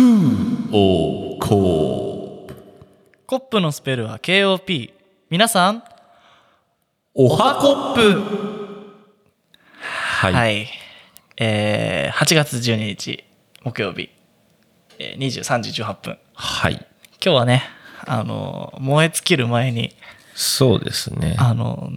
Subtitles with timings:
[0.00, 2.54] クーオーコー
[3.26, 4.94] コップのスペルは KOP
[5.28, 5.84] 皆さん
[7.12, 8.22] おはコップ。
[9.78, 10.68] はい、はい、
[11.36, 13.24] えー、8月12日
[13.62, 14.08] 木曜日、
[14.98, 16.18] えー、23時18分。
[16.32, 16.86] はい、今
[17.20, 17.64] 日はね
[18.06, 19.94] あの燃え尽きる前に
[20.34, 21.36] そうですね。
[21.38, 21.90] あの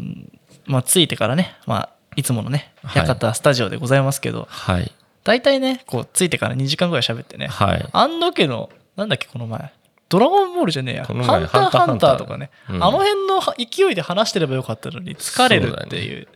[0.65, 3.07] まあ着いてからねまあいつものねはい。
[3.07, 4.91] 館スタジオでございますけど、はい
[5.23, 7.89] 大体ねこう着いてから2時間ぐらい喋ってね、はい。
[7.91, 9.71] あんだけのなんだっけこの前。
[10.09, 11.05] ドラゴンボールじゃねえや。
[11.05, 12.83] この前ハンターハンターとかね、うん。
[12.83, 16.27] あの辺の勢いで話してればよかったのに疲れるっていう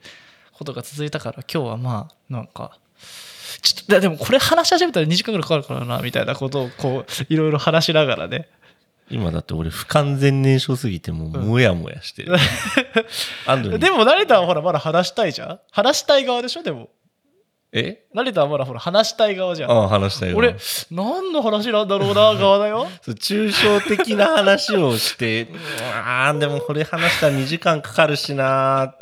[0.54, 2.80] ことが続いたから今日はまあなんか
[3.62, 8.50] ちょっとででもこれ話し始めたら2時間ぐらいかかるからなみたいなことをこういろいろ話しながらね。
[9.10, 12.36] 今だって俺不完全燃焼すぎてもうもやもやしてる、
[13.48, 13.80] 安藤に。
[13.80, 15.60] でも成田はほらまだ話したいじゃん。
[15.72, 16.90] 話したい側でしょでも
[17.74, 18.06] え？
[18.14, 19.72] 成田はまだほら話したい側じゃん。
[19.72, 20.56] ああ話したよ俺
[20.90, 22.88] 何の話なんだろうな側だよ。
[23.02, 25.48] そう抽象的な話をして、
[25.94, 28.96] あーでもこれ話したら2時間かかるしな。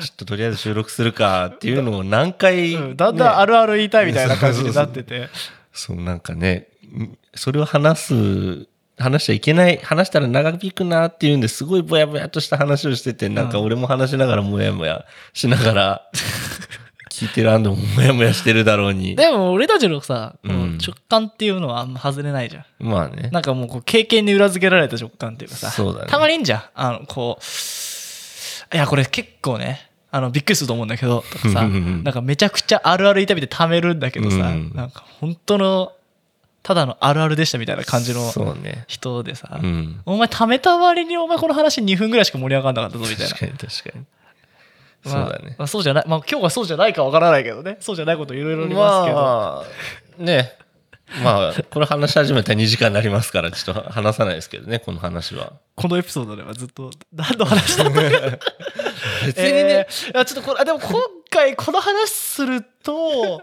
[0.00, 5.28] ちょっととりあえず収録するかっていうのを何回、うんだんだんあるある言いたいみたいな感じになってて。
[5.72, 8.66] そうなんかね、んそれを話す、
[8.98, 16.10] 話しちゃいけない、話したら長引くなっていうんですごいぼやぼやとした話をしてて、なんか俺も話しながらもやもやしながら、
[17.10, 19.14] 聞いてるアンドももやもやしてるだろうに。
[19.16, 22.64] でも俺たちのさ、うん直感っていうのはあんま外れないじゃん。
[22.80, 23.30] まあね。
[23.32, 26.62] なんかもうこう経験に裏付けられた直感っていうかさ、そうだねたまにいいんじゃん。
[26.74, 35.92] あの、こう、いや、これ結構ね、あの、びっくりすると思うんだけど、とかさ、なんかめちゃくちゃあるある痛みで貯めるんだけどさ、うんなんか本当の、
[36.62, 38.32] ただのあるあるでしたみたいな感じの。
[38.88, 40.00] 人でさ、うん。
[40.04, 43.38] お前貯めた割にお前この話2分ぐらいしか盛り上がんなかったぞみたいな確。
[43.38, 44.04] かに確かに。
[45.06, 47.76] まあそうだねまあそうじゃない、まあ今日はそうじゃないかわからないけどね。
[47.80, 49.16] そうじゃないこといろいろありますけど。
[49.16, 49.64] ま
[50.20, 50.52] あ、ね。
[51.22, 55.52] まあ、これ話し始めたら2時間になりますから、ちょっと話さないですけどね、この話は。
[55.76, 58.10] このエピソードではずっと何の話だったの
[59.24, 61.00] 別にね、えーちょっとこれあでも今
[61.30, 63.42] 回この話すると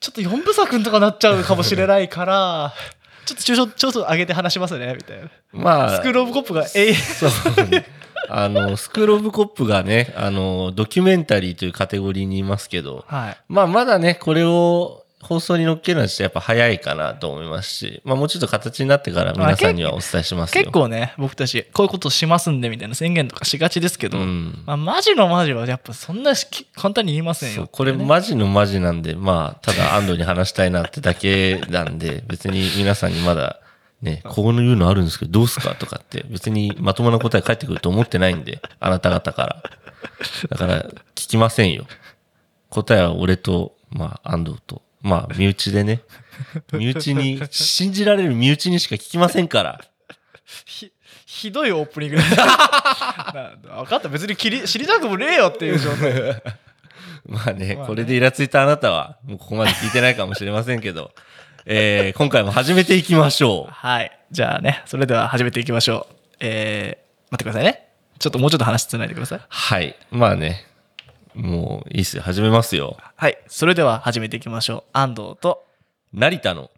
[0.00, 2.74] ちょっと4部作とかなっちゃうかもしれないから
[3.24, 7.86] ちょっと抽象ちょっと上げて話しますねみたいな、まあ、スクール・オブ・コップが永遠そうね
[8.28, 13.36] あの、スクールオブコップがね、あの、ドキュメンタリーというカテゴリーにいますけど、はい。
[13.48, 20.62] まあ、まだね、これを放送に乗っけるのはやっぱ早いかなと思いますし、まあ、もうちょっと形になってから皆さんにはお伝えしますよ。
[20.62, 33.60] 結構ね僕たちこういうことしますんでみたいな宣言とかしがちですけど、うんまあ、マジのマジはやっぱそんなし簡単に言いませんよそうこれマジのマジなんで、まあ、ただ安藤に話したいなってだけなんで、 別に皆さんにまだ、
[34.00, 39.62] ね、こういうのあるんですけど、どうすかとかって、別にまともな答え返ってくると思ってないんで、あなた方から。
[40.50, 40.82] だから、
[41.14, 41.86] 聞きませんよ。
[42.68, 46.02] 答えは俺と、まあ、安藤と、まあ、身内でね、
[46.72, 49.80] 身内に、信じられる身内にしか聞きませんから。
[50.64, 50.92] ひ
[51.26, 52.36] ひどいオープニング分
[53.86, 56.12] かった別に切り知りたくもねえよっていう状態
[57.26, 61.12] まあね、まあねこれでイラついたあなたは、もうここまで聞いてないかもしれませんけど、
[61.64, 63.72] えー、今回も始めていきましょう。
[63.72, 64.18] はい。
[64.30, 66.14] じゃあね、それでは始めていきましょう。
[66.40, 67.88] えー、待ってくださいね。
[68.18, 69.40] ちょっともうちょっと話つないでください。
[69.48, 69.96] はい。
[70.10, 70.66] まあね、
[71.34, 72.22] もういいっすよ。
[72.22, 72.96] 始めますよ。
[73.16, 73.38] はい。
[73.46, 74.90] それでは始めていきましょう。
[74.92, 75.64] 安藤と、
[76.12, 76.70] 成田の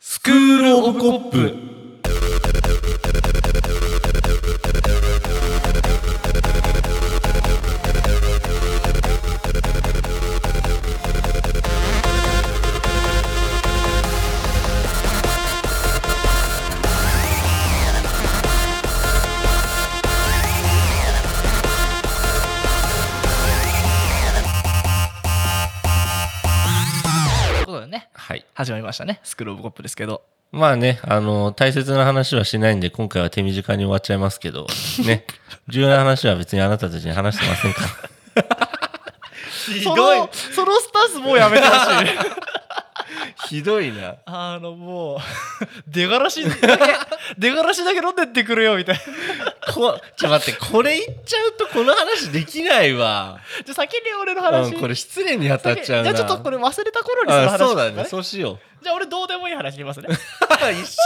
[0.00, 1.77] スクールオブコップ。
[28.58, 29.20] 始まりましたね。
[29.22, 30.24] スクールオブコップですけど。
[30.50, 34.66] まあね、あの、大切な話はしないんで、今回は手短に終わっちゃいますけど、
[35.06, 35.24] ね、
[35.68, 38.68] 重要な話は別にあなたたちに話してませんから。
[39.76, 42.08] ひその、そのスタンスもうやめてほしい。
[43.48, 44.16] ひどいな。
[44.26, 45.18] あの、もう、
[45.86, 46.66] 出がらしだけ、
[47.38, 49.00] 出がらしだけ飲んでってくれよ、みたいな。
[49.72, 53.38] こ、ちょ、待って、これ言っちゃうとこの話できないわ。
[53.64, 54.74] じゃあ先に俺のう話。
[54.74, 56.14] ん、これ失礼に当たっちゃうな。
[56.14, 58.04] じゃあちょっとこれ忘れた頃にそのあ話そうだね。
[58.04, 60.08] そうしよじゃあ俺どうでもいい話言いますね。
[60.08, 60.12] う。
[60.72, 60.96] 一緒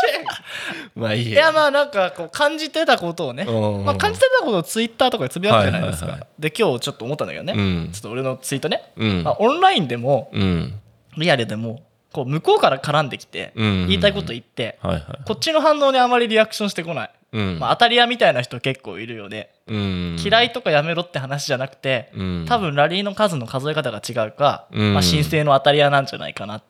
[0.94, 1.32] まあいいや。
[1.32, 10.74] いやまあなんかこう感じてたことをね、うんまあ、感じてたことをツイッターとかでつぶやくじゃないですか、はいはいはで今日ちょっと思ったんだけどね、うんちょっと俺のツイートね、うんまあ、オンラインでもうん。
[11.16, 11.82] リアルでも
[12.12, 15.04] こう向こうから絡んできてうん言いたいこと言って、はいはい。
[15.26, 17.58] こっちの反応にあまりリアクションしてこない、うん。
[17.58, 20.16] まあ、当たり屋みたいな人結構いるよね、うん。
[20.22, 26.62] 嫌いとかやめろって話じゃなくて、うん多分ラリーの数の数え方が違うか、うんまあ、申請の当たり屋なんじゃないかなっ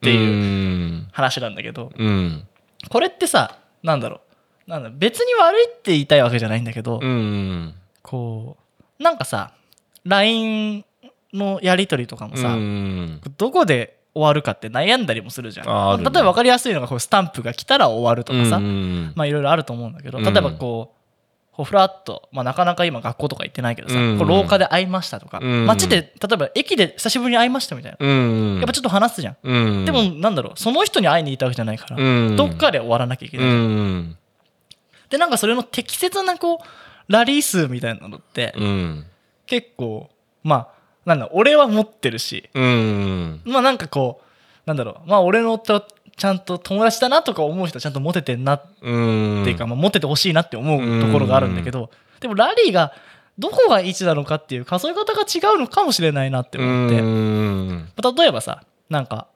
[0.00, 2.46] ていう、うん話なんだけど、うん。
[2.88, 4.20] これってさなんだろ
[4.66, 7.74] うなんだ別に悪いって言いたいわけじゃないんだけど、うん。
[8.02, 8.56] こ
[8.98, 9.52] うなんかさ
[10.04, 10.84] LINE
[11.32, 13.20] のやり取りとかもさ、うん。
[13.36, 15.62] どこで終わるかって悩んだりもするじゃ
[15.96, 16.02] ん。
[16.02, 21.00] 例えば分かりやすいのがこうスタンプが来たら終わるとかさ、うんまあいろいろあると思うんだけどうん例えばこう
[21.52, 28.56] こうフラッと、まあ、なかなか今学校とか行ってないけどさ、うんこう廊下で会いましたとか、うん街で例えば駅で久しぶりに会いましたみたいな、うん。
[28.56, 29.36] やっぱちょっと話すじゃん。
[29.42, 29.84] うん。
[29.84, 33.50] でもなんだろうその人に会いに行ったわけじゃないから、うん、どっかで終わらなきゃいけうない。
[33.50, 34.16] ん。
[35.10, 36.58] でなんかそれの適切なこう
[37.12, 39.06] ラリー数みたいなのってうん。
[39.46, 40.08] 結構
[40.42, 43.40] まあなんだ俺は持ってるしうん。
[43.44, 44.24] まあなんかこう
[44.66, 45.86] なんだろうまあ俺のと
[46.16, 49.42] ちゃんと友達だなとか思う人はちゃんとモテてんなっうん。
[49.44, 52.92] ていうか、まあ、モテてほしいなって思うところがあるんだけど、でもラリーが
[53.38, 57.88] どこが位置なのかっていう数え方が違うのかもしれないなって思って、うん。
[58.18, 59.28] 例えばさなんか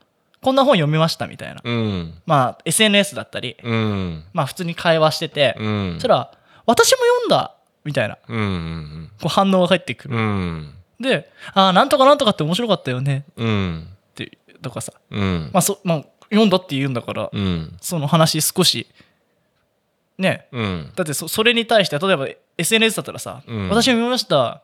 [0.42, 2.14] こんな本読みましたみたいな、うん。
[2.26, 4.24] まあ SNS だったり、うん。
[4.34, 5.92] まあ普通に会話してて、うん。
[5.94, 6.32] そしたら
[6.66, 9.10] 私も読んだみたいなうん。
[9.22, 10.74] こう反応が返ってくる、うん。
[11.04, 13.88] でああなんとかなんとかって面白かったよねうん。
[14.10, 15.50] ってとかさ、うん。
[15.52, 17.76] まあそまあ、読んだって言うんだから、うん。
[17.80, 18.86] その話少し
[20.18, 20.92] ねうん。
[20.94, 22.28] だってそそれに対して例えば
[22.58, 24.62] SNS だったらさ、うん私も見ました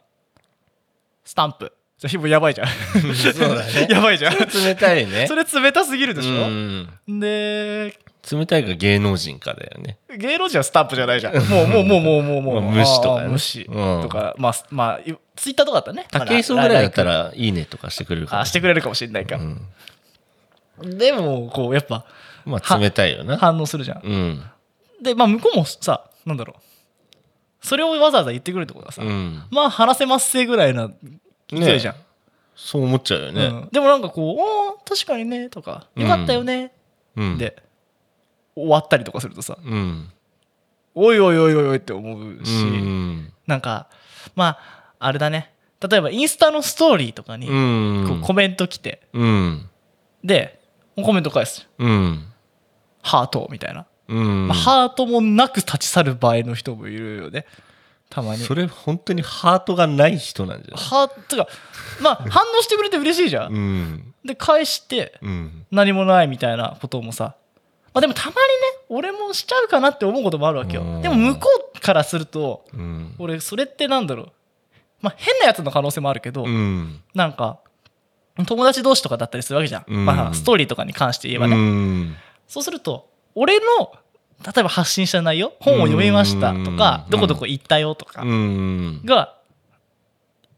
[1.25, 2.69] スタンプじゃあやばいじゃん
[3.15, 3.87] そうだね。
[3.91, 5.27] やばいじゃん冷たいね。
[5.29, 6.89] それ冷たすぎるでしうょ、ん。
[7.21, 7.99] で
[8.31, 9.99] 冷たいか芸能人かだよね。
[10.17, 11.37] 芸能人はスタンプじゃないじゃん。
[11.37, 14.03] もうもうもうもうもうもう、まあ 無視とかね。
[14.03, 15.01] とか、まあまあ
[15.37, 20.99] ツイッターとかだったらね武井壮ぐらいだったらら、いいねとかしてくれるかしてくれるかもしれないか、うん。
[20.99, 22.05] でもこうやっぱ
[22.45, 23.37] まあ、冷たいよな。
[23.39, 24.01] 反応するじゃん。
[24.03, 24.45] うん。
[25.03, 27.67] でまあ向こうもさなんだろう。
[27.67, 29.43] それをわざわざ言ってくるってことはさ、うん。
[29.51, 30.91] まあ話せますせぐらいな
[31.49, 31.95] 勢いじゃん、
[32.55, 33.47] そう思っちゃうよね。
[33.47, 36.73] うん、でもなんかこう「おー確かにね」とか「よかったよね」
[37.17, 37.39] うん。
[37.39, 37.63] で
[38.61, 40.11] 終わったりとかするとさうん。
[40.95, 43.33] 「おいおいおいおいおい」って思うし、うん。
[43.47, 43.89] なんか
[44.35, 45.53] まああれだね
[45.89, 47.47] 例えばインスタのストーリーとかに
[48.23, 49.69] コメント来てうん。
[50.23, 50.61] で
[50.97, 52.27] コメント返すうん。
[53.03, 54.49] ハートみたいな、うん。
[54.49, 57.47] まあ、ハートもなく立ち去る場合の人もいるよね
[58.11, 60.85] たまにそれ本当にハートがない人なんじゃない？
[60.85, 61.49] ハートが
[62.03, 64.15] まあ反応してくれて嬉しいじゃん、うん。
[64.25, 65.67] で返してうん。
[65.71, 67.37] 何もないみたいなこともさ
[67.93, 68.39] まあでもたまにね
[68.89, 73.15] 俺もしちゃうかなって思うこともあるわけようんでも向こうからするとうん。
[73.19, 74.33] 俺それってなんだろう
[75.01, 77.01] まあ変なやつの可能性もあるけど、うん。
[77.15, 77.61] なんか
[78.47, 82.17] 友達同士とかだったりするわけじゃん、うんまあストーリーとかに関して言えばね、うん。
[82.49, 83.65] そうすると俺の
[84.45, 89.03] 例えば発信した内容本を読みましたとかうんどこどこ行ったよとかうん。
[89.05, 89.37] が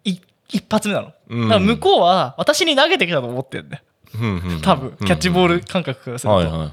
[0.05, 0.19] い
[0.49, 3.83] 一発目なの、うんだから向こうは私に投げてきたと思ってるんだよ
[4.21, 4.61] うん。
[4.63, 6.71] 多分キャッチボール感覚からすると、はいはいはい。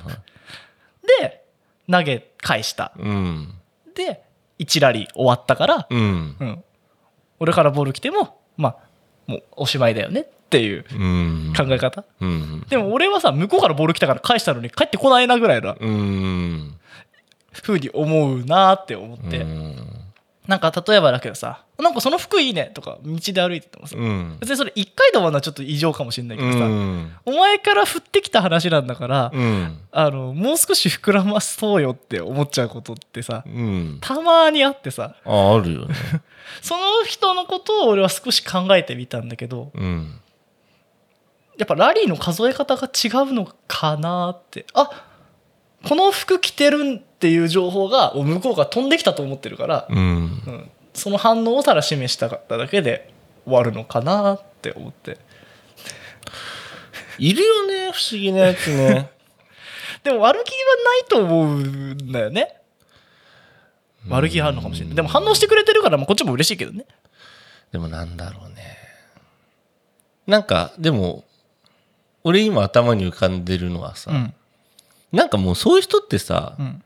[1.21, 1.43] で
[1.91, 3.53] 投げ返したうん。
[3.95, 4.23] で
[4.59, 6.35] 1ラリー終わったから、うん。
[6.39, 6.63] うん、
[7.39, 8.75] 俺からボール来てもまあ
[9.27, 11.53] もうおしまいだよねっていううん。
[11.55, 12.65] 考え方、うん。
[12.69, 16.75] でも俺はさ向こうからボール来たから返したのに帰ってこないなぐらいなうん。
[17.53, 19.75] 風に思うなって思って、うん。
[20.49, 24.37] なんか例えばだけどさなんかその服いいねとか道で歩いててもさ、うん。
[24.39, 27.11] 別にそれ1回で終わるのはちょっと異常かもしれないけどさ、うん。
[27.23, 29.77] お前から降ってきた話なんだから、うん。
[29.91, 33.99] あのもう少し膨らまそうよって思っちゃうことってさうん。
[34.01, 35.93] たまにあってさあ、あるよね。
[36.63, 40.19] その人のことを俺は少し考えてみたんだけどうん。
[41.59, 45.08] やっぱラリーの数え方が違うのかなってあ
[45.87, 49.97] この服着てるっていう情報が向こうが飛んできたと思ってるから、うん。
[49.97, 53.13] うん、その反応をただ示したかっただけで
[53.45, 55.17] 終わるのかなって思って。
[57.17, 59.09] いるよね、不思議なやつね。
[60.03, 62.55] でも悪気はないと思うんだよね。
[64.07, 64.95] 悪気があるのかもしれない。
[64.95, 66.85] でも反応してくれてるからまあこっちも嬉しいけどね。
[67.71, 68.77] でもなんだろうね。
[70.25, 71.25] なんか、でも、
[72.23, 74.33] 俺今頭に浮かんでるのはさ、うん
[75.11, 76.83] なんかもうそういう人ってさ、うん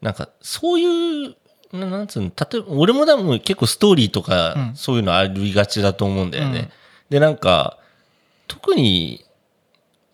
[0.00, 1.36] なんかそういう、
[1.72, 6.58] ななんつうの、例えば、俺も多分結構ストーリーとか、うんそういうのありがちだと思うんだよね。
[6.58, 6.68] うん
[7.10, 7.78] で、なんか、
[8.48, 9.24] 特に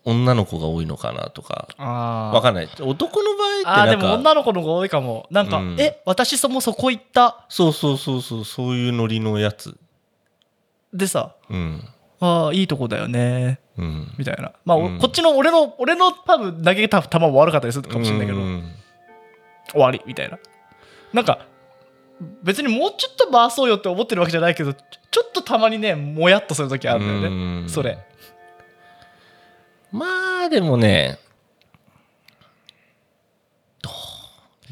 [0.05, 2.69] 女の子が多いのかなとか、あわかんない。
[2.79, 7.45] 男の場合ってあーでも女の子の方が多いかもなんか、うんえ私そもそこ行った？
[7.49, 9.75] そうそうそうそう、そういうノリのやつ。
[10.93, 11.83] でさうん。
[12.19, 13.59] ああいいとこだよね。
[13.77, 14.13] うん。
[14.17, 14.51] みたいな。
[14.65, 14.99] まあ、おうん。
[14.99, 18.71] こっちの俺の俺の多分投げた球も悪かったりするかもしれないけど、うん。
[19.71, 20.37] 終わりみたいな。
[21.13, 21.45] なんか
[22.43, 27.27] 別にもうちょっと回そうよって思ってるわけじゃないけどちょっとたまにねもやっとする時あるんだよね。
[27.27, 27.69] うん。
[27.69, 27.97] それ。
[29.91, 30.05] ま
[30.45, 31.17] あでもね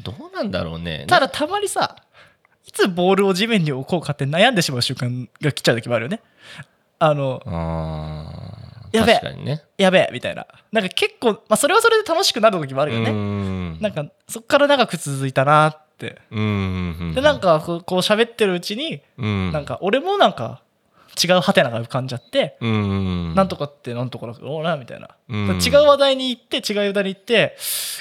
[0.02, 1.04] どうなんだろうね。
[1.08, 1.96] ただたまにさ
[2.64, 6.20] いつボールを地面に置こうかって悩んでしまう瞬間が来ちゃう時もあるよね
[6.98, 7.42] あの
[8.92, 9.20] やべ。
[9.22, 9.62] えね。
[9.76, 10.46] やべえみたいな。
[10.72, 13.80] なんか結構、まあ、それはそれで楽しくなる時もあるようねん。
[13.80, 16.20] なんかそっから長く続いたなって。
[16.30, 17.12] うん。
[17.14, 20.62] でなんかこうこう喋ってるうちにうん、なんか俺もなんか
[21.22, 23.34] 違うハテナが浮かんじゃって、うん。
[23.34, 25.58] なんとかってなんとかだけどなみたいな、うん。
[25.58, 27.56] 違う話題に行って違う話題に行って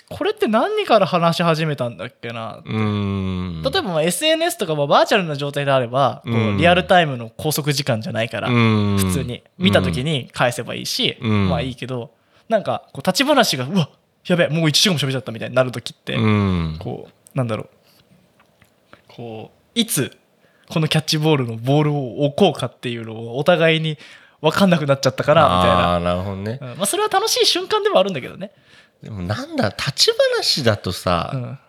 [0.09, 3.61] これって何から話し始めたんだっけなうん。
[3.63, 6.57] 例えばまあ SNS とかもバーチャルな状態であればこううん。
[6.57, 9.43] リアルタイムの拘束時間じゃないからうん、普通に。
[9.57, 11.49] 見た時に返せばいいしうん。
[11.49, 12.11] まあいいけど
[12.49, 13.89] なんかこう立ち話がうわ
[14.25, 16.77] やべえもう1時間も喋っちゃったみたいになる時ってうん。
[16.79, 17.69] こうなんだろう。
[19.07, 20.17] こういつ
[20.69, 23.97] このキャッチボールのボールを置こうかっていうのをお互いに
[24.41, 25.93] 分かんなくなっちゃったかなみたいな。
[25.95, 26.59] あなるほどね。
[26.61, 26.67] うん。
[26.77, 28.51] まあ、それは楽しい瞬間ではあるんだけどね。
[29.01, 31.59] でもなんだ、立ち話だとさ、うん。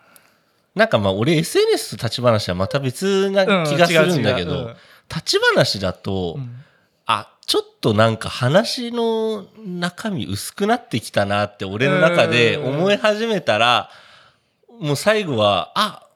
[0.75, 4.57] なんかまあ俺 SNS と立ち話はまた別な気がするんだけどうん。
[4.67, 4.75] うん、
[5.09, 6.63] 立ち話だと、うん。
[7.05, 13.89] あ、ちょっとなんか話の中身薄くなってきたなって俺の中で思い始めたら、
[14.79, 16.08] もう最後は、あ、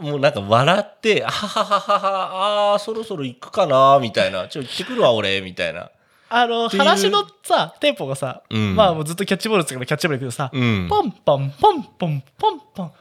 [0.00, 4.48] もうなんか笑って、あははははは、あーそろそろ行くかなみたいな。
[4.48, 5.90] ちょ、行ってくるわ俺、みたいな。
[6.28, 10.88] あの話のさテンポがさ、うんまあもうずっとキャッチボールつけばキャッチボールけどさ、うん。
[10.88, 12.92] ポンポンポンポンポンポン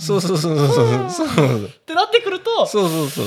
[0.00, 1.28] そうそうそうそうそう。
[1.28, 3.26] そう ってなってくるとそうそうそう。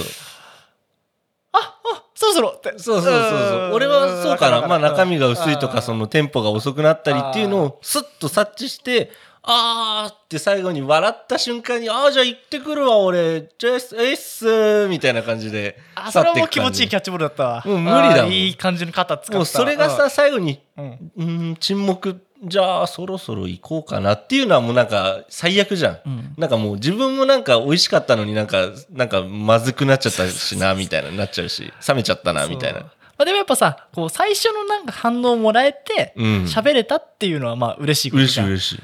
[1.53, 3.71] ああそろそろってそうそうそうそう。
[3.73, 4.67] 俺はそうかな。
[4.67, 9.11] まあ中身が薄いとか、そののテンポが遅くなったりっていうのをスッと察知して、
[9.47, 13.47] あーって最後に笑った瞬間に、あーじゃあ行ってくるわ、俺。
[13.59, 15.77] じゃあ、えっすみたいな感じで。
[15.93, 22.21] あそれはもう気持ちいいいキャッチボールだったわもう無理だもんあーいい感じの肩使ったもうそれがさ、最後に、うんうーん、沈黙。
[22.43, 25.99] じゃあ、そろそろ行こうかなっていうのはもうなんか最悪じゃん。
[26.05, 32.85] うんなんかもう自分もなんか美味しかったのになんか、なんかまずくなっちゃったしな、みたいななっちゃうし、冷めちゃったな、みたいそうな。
[32.85, 38.83] まあ、でもやっぱさこう最初のなんか反応をもらえてうん喋、れたっていうのはまあ嬉しいこと嬉しじゃんい嬉しい。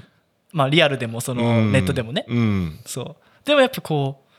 [0.51, 1.71] まあリアルでもそのうん。
[1.71, 2.79] ネットでもね、うん。
[2.85, 3.15] そう。
[3.45, 4.31] でもやっぱこう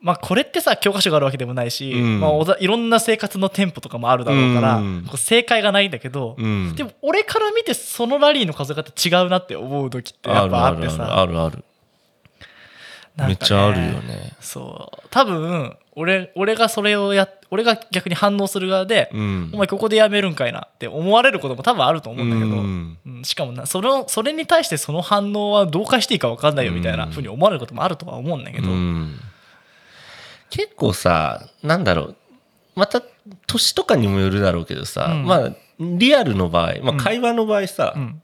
[0.00, 2.20] まあこれってさ教科書があるわけでもないし、うん。
[2.20, 5.06] まあ、いろんな生活のテンポとかもあるだろうから、うん。
[5.16, 6.74] 正解がないんだけど、うん。
[6.76, 11.20] でも俺から見てそのラリーの数え方違うなって思う時ってやっぱあってさ。
[11.20, 11.64] あるある
[13.24, 13.28] ね。
[13.28, 14.32] めっちゃあるよね。
[14.40, 15.08] そう。
[15.10, 19.50] 多分俺俺がそれをや俺が逆に反応する側で、うん。
[19.52, 22.98] お前ここでやめるんかいなって思われることも多分あると思うんだけど、うん。
[23.06, 23.24] うん。
[23.24, 27.10] しかもなそれをそれに対してその反応はどう返していいか分かんないよみたいなうん。
[27.10, 29.18] ふうに思われることもあるとは思うんだけど、うん。
[30.50, 32.16] 結構さなんだろう。
[32.76, 33.02] また
[33.46, 35.26] 年とかにもよるだろうけどさ、うん。
[35.26, 36.96] まあリアルの場合、まあ、うん。
[36.98, 38.22] 会話の場合さ、うん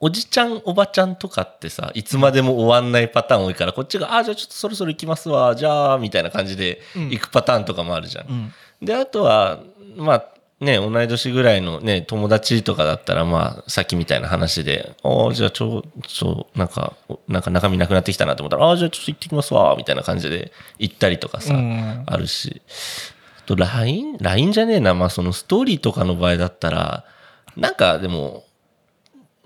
[0.00, 7.10] おじちゃんおばちゃんとかってさいつまでも終わんないパターン多いからこっちが「あじゃあちょっとそろそろ行きますわじゃあ」みたいな感じでうん。
[7.10, 8.26] 行くパターンとかもあるじゃん。
[8.28, 8.52] うん。
[8.80, 9.58] であとは
[9.96, 10.24] まあ
[10.60, 16.94] ね同い年ぐらいのね友達とかだったらまあさっきみたいな話で「ああじゃあちょちょなんか
[17.26, 22.04] なんか中身なくなってきたなと思ったら「ああじゃあちょっと行ってきますわ」みたいな感じで行ったりとかさ、うん。
[22.06, 22.62] あるし。
[23.38, 24.94] あと LINE, LINE じゃねえな。
[24.94, 27.04] まあそのストーリーとかの場合だったら
[27.56, 28.44] なんかでも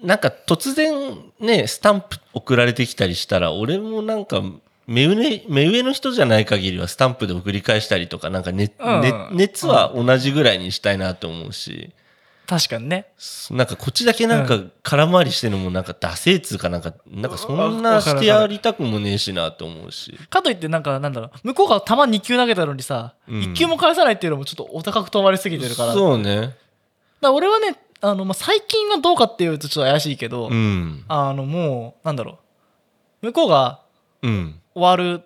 [0.03, 4.43] なんか突然ねスタンプ送られてきたりしたら俺もなんか
[4.87, 11.93] 目上目上の人じゃない限りはスタンプで送り返したりとかなんか、ねうんね熱は同じぐらいにしたいなと思うし、
[12.47, 13.07] 確かにね。
[13.51, 20.19] なんかこっちだけなんか空回りしてるのもなんかダセーつうかなんかなんかそんなしてやりたくもねえしなと思うし。
[20.29, 21.31] かといってなんかなんだろう。
[21.45, 23.41] 向こうが球2球投げたのにさ、うん。
[23.41, 25.95] 1球も返さないっていうのもちょっとお高く止まりすぎてるから。
[25.95, 26.57] そうね。
[27.21, 31.05] ら俺はねあの、まあ、最近はどうかっていうとちょっと怪しいけど、うん。
[31.09, 32.39] あのもうなんだろ
[33.23, 33.27] う。
[33.27, 33.81] 向こうが
[34.23, 34.61] うん。
[34.75, 35.23] 終わる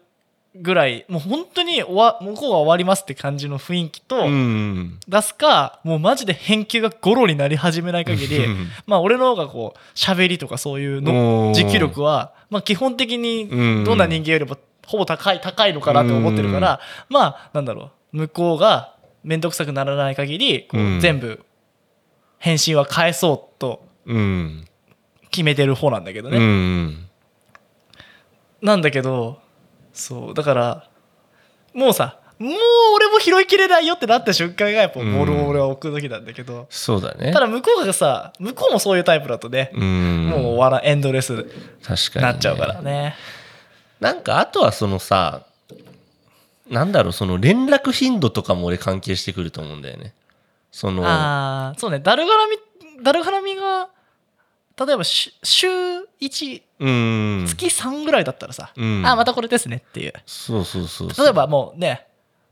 [0.58, 4.98] ぐらいもう本当に終わ向こうが終わりますって感じの雰囲気とうん。
[5.08, 8.68] 出すか、もうマジで返球がゴロになり始めない限りうん。
[8.86, 13.48] まあ俺の方がこう喋りとかそういうの持久力は、まあ、基本的に
[13.84, 18.16] どんな人間よりもほぼ高い高いのかなと思ってるから、まあなんだろう。
[18.18, 21.00] 向こうが面倒くさくならない限りこううん。
[21.00, 21.42] 全部
[22.46, 24.64] 返信は返そうとうん。
[25.32, 27.08] 決めてる方なんだけどうね、ん。
[28.62, 29.40] なんだけど
[29.92, 30.88] そうだから
[31.74, 32.52] もうさもう
[32.94, 37.32] 俺も拾いきれないよってなった瞬間がやっぱボールを俺は置く時なんだけど、そうだね。
[37.32, 40.28] ただ向こうがさ向こうもそういうタイプだとね、うん。
[40.28, 41.44] もう終わらエンドレスに、
[42.20, 42.82] なっちゃうから。
[42.82, 43.16] ね
[43.98, 45.46] なんか、あとはそのさ、
[46.68, 50.12] なんだろう、その連絡頻度とかも俺関係してくると思うんだよね。
[50.76, 52.00] その、ああそうね。
[52.00, 53.88] だるがらみだるがらみが
[54.78, 55.66] 例えばし週
[56.20, 57.46] 1うん。
[57.48, 59.06] 月3ぐらいだったらさ、うん。
[59.06, 60.12] あまたこれですねっていう。
[60.26, 61.24] そうそうそうそう。
[61.24, 62.06] 例えばもうね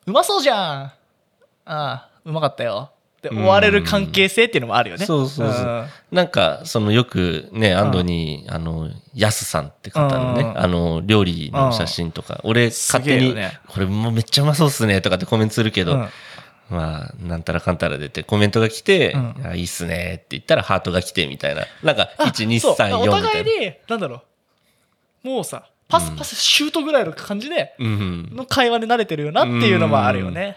[0.06, 0.56] うまそうじゃん。
[0.56, 0.92] あ
[1.66, 2.92] あうまかったよ。
[3.18, 5.06] って終われる関係性っていうのもあるよね。
[5.06, 5.64] そうそうそう。
[5.64, 5.86] ん。
[6.12, 10.42] なんか、そのよくね、安藤に、あの、やすさんって方のね。
[10.42, 10.58] う、ん。
[10.58, 16.08] あの、料理の写真とか、俺、勝手にね、これもうめっちゃうまそうっすね、とかってコメントするけどうん、
[16.74, 21.64] まあ、なんたらかんたら出て、コメントが来てうん、あいいっすねって言ったら、ハートが来て、みたいな。
[21.82, 23.28] なんか、あ1、2、そう3、4おみたいな。
[23.28, 24.22] 互いになんだろ
[25.24, 25.28] う。
[25.28, 28.28] もうさパスパスシュートぐらいの感じでうん。
[28.32, 30.56] の会話で慣れてるよなっていうのもあるよね。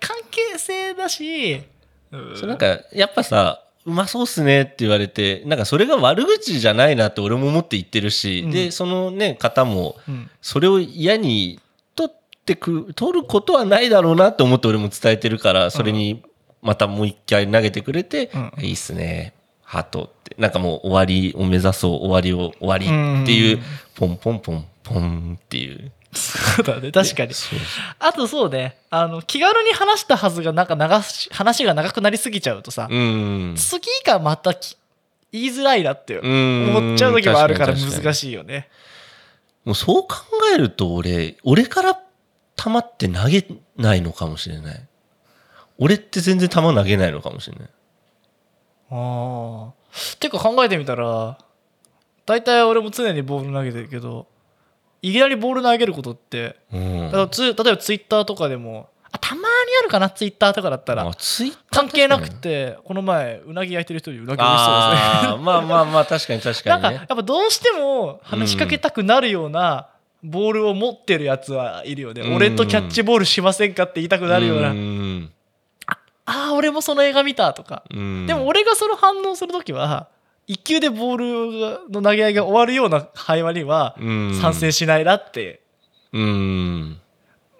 [0.00, 1.62] 関係性だし
[2.10, 8.50] そうなんか、やっぱさ、うまそうっすねって言われて、なんかそれが悪口じゃないなって俺も思って言ってるし、うん。
[8.50, 10.30] で、そのね、方も、うん。
[10.40, 11.60] それを嫌に取
[12.54, 16.22] ってく、取ることはないだろうなって思って俺も伝えてるから、それに
[16.62, 18.52] またもう一回投げてくれて、うん。
[18.64, 20.34] いいっすね、ハートって。
[20.38, 23.62] なんかもう終わりを目指そう、終わりを終わりっていう、うん。
[23.94, 25.92] ポンポンポンポンっていう。
[26.14, 27.32] そうだね確かに。
[27.98, 33.54] あとそうねあの気軽に話したはずがなんか長し話が長くなりすぎちゃうとさ、うん。
[33.58, 34.76] 次がまたき
[35.32, 36.76] 言いづらいなってうん。
[36.76, 38.68] 思っちゃう時もあるから難しいよね。
[39.66, 40.16] もうそう考
[40.54, 42.00] えると俺、俺から
[42.58, 43.46] 球って投げ
[43.76, 44.88] ないのかもしれない。
[45.78, 47.68] 俺って全然球投げないのかもしれない。
[48.90, 49.72] ああ
[50.18, 51.38] てか考えてみたら
[52.26, 54.26] 大体俺も常にボール投げてるけど
[55.02, 57.04] いきなりボール投げることってうん。
[57.06, 59.46] だからつ例えばツイッターとかでもあたまに
[59.80, 65.44] あるかなツイッターとかだったらあツイッター関係なくてこの前うなぎ焼いてる人にうなぎ美味しそうですね。
[65.44, 66.88] まあまあまあ確かに確かにね。
[66.88, 69.88] なんかやっぱどうしても話しかけたくなるような
[70.22, 72.34] ボールを持ってるやつはいるよね、うん。
[72.34, 75.30] 俺とキャッチボールしませんかって言いたくなるような、ん。
[76.24, 78.26] ああ俺もその映画見たとか、うん。
[78.26, 80.08] でも俺がその反応する時は
[80.46, 84.38] 一球でボールの投げ合いが終わるような会話にはうん。
[84.40, 85.60] 参戦しないなって、
[86.12, 87.00] うん。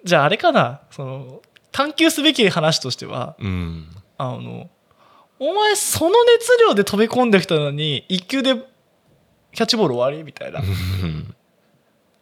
[0.03, 0.81] じゃああれかな。
[0.91, 3.87] その探求すべき話としてはうん。
[4.17, 4.69] あの
[5.39, 8.55] お前その熱量で飛び込んできたのに一球で
[9.53, 10.59] キャッチボール終わりみたいな。
[10.59, 11.35] うん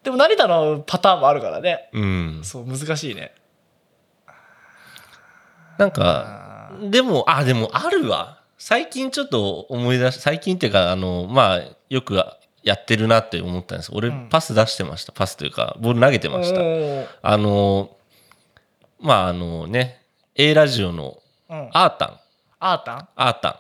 [0.08, 1.90] でも成田のパターンもあるからね。
[1.92, 2.40] うん。
[2.42, 3.34] そう難しいね。
[5.78, 8.42] なんかでもあでもあるわ。
[8.58, 12.16] 最近ちょっと思い出し最近っていうかあのまあよく
[12.64, 13.92] やってるなって思ったんです。
[13.94, 14.30] 俺うん。
[14.30, 15.12] パス出してました。
[15.12, 16.62] パスというかボール投げてました。
[17.22, 17.98] あの
[19.02, 21.18] まああのね A ラジオの
[21.50, 21.70] うん。
[21.74, 22.20] アータン。
[22.62, 23.08] アータン？
[23.18, 23.56] アータン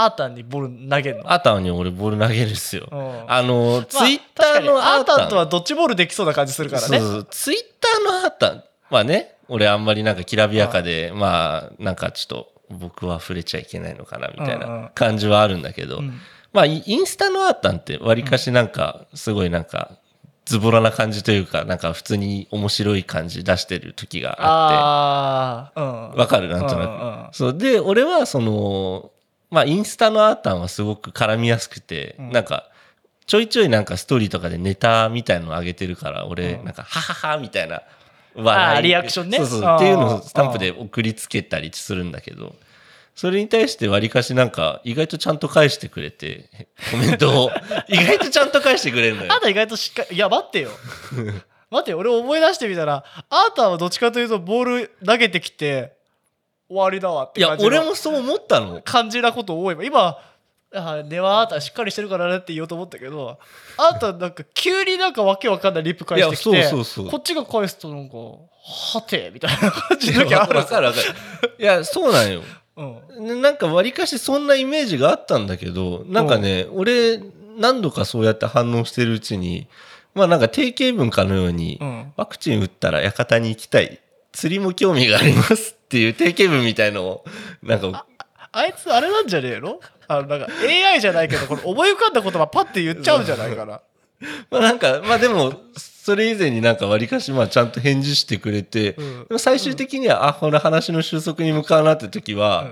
[0.00, 1.32] アータンにボール投げるの？
[1.32, 2.88] アータンに俺ボール投げるんですよ。
[2.90, 3.24] うん。
[3.30, 6.98] あのツまあイッターのアータンとはドッジボールできそうな感じするからね。
[7.00, 7.26] そうそう。
[7.30, 16.20] ツイッターのアータンはね俺あんまりなんかきらびやかでまあなんかちょっと僕は触れちゃいけないのかなみたいな感じはあるんだけど、うん。
[16.52, 19.98] まあイインスタのアータンってわりかしなんかすごいなんか
[20.44, 25.82] ズボラな感じというかなんか普通に面白い感じ出してる時があって。
[25.82, 26.18] ああうん。
[26.20, 26.48] わかる？
[26.48, 27.28] なんとなく、うん。
[27.32, 27.58] そう。
[27.58, 29.10] で俺はその
[29.50, 32.32] まあインスタのアータンはすごく絡みやすくて、うん。
[32.32, 32.70] なんか
[33.26, 36.64] ちょいちょいなんかストーリーとかでネタみたいのを上げてるから俺うん。
[36.64, 37.82] なんかハハハみたいなあ
[38.34, 39.38] 笑いーリアクションね。
[39.38, 42.54] そうそうっていうのをスタンプで送りつけたりするんだけど
[43.14, 46.48] それに対してわりかしなんか意外とちゃんと返してくれて
[46.92, 47.50] コメントを。
[47.88, 49.32] 意外とちゃんと返してくれるのよ。
[49.32, 50.70] あータ意外としっかりいや待ってよ。
[51.70, 55.97] 待ってよ俺思い出してみたらアータンはどっちかというとボール投げてきて
[56.68, 58.82] 終わりだわっていや感じの俺もそう思ったの。
[58.82, 60.18] 感じなこと多いわ今
[60.74, 63.38] あ根はあーたんしっかりしてるからねって言おうと思ったけど
[63.78, 67.10] あーたんなんか急になんかわけわかんないリップ返してきていやそうそうそう。
[67.10, 70.58] こっちが返すとなんかはてみたいな感じの時ある。
[70.58, 71.54] わかるわかる。
[71.58, 72.42] いやそうなんよ。
[72.76, 73.40] うん。
[73.40, 77.18] なんかわりかしそんなイメージがあったんだけどなんかね俺
[77.56, 79.68] 何度かそうやって反応してるうちに
[80.14, 82.12] まあなんか定型文かのように、うん。
[82.16, 84.00] ワクチン打ったら館に行きたい。
[84.32, 87.24] 釣りも興味がありますっていう定型文みたいのを
[87.62, 88.04] なんか
[88.52, 89.80] あいつあれなんじゃねえの？
[90.06, 93.80] あのなんか AI じゃないけどこれ思い浮かんだ言葉パッて言っちゃうんじゃないかな。
[94.50, 99.26] まあなんかまあでもそれ以前になんかわりかしまあちゃんと返事してくれて、うん。
[99.28, 102.68] でも最終的には、あこれ話の収束に向かうなって時は、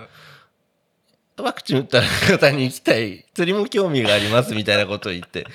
[1.39, 3.25] ワクチン打ったら方に行きたい。
[3.35, 5.47] 釣りも興味がありますみたいなことを言って。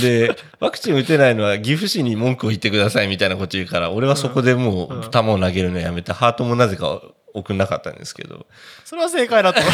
[0.00, 7.00] でワクチン打てないのは岐阜市に文句を言ってくださいみたいなこと言うから俺はそこでもう球を投げるのやめてハートもなぜか
[7.34, 8.46] 送んなかったんですけど。
[8.84, 9.68] それは正解だった こ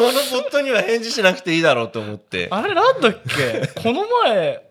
[0.00, 2.48] のボットには返事しなくていいだろうと思って。
[2.50, 3.68] あれなんだっけ？
[3.80, 4.62] この前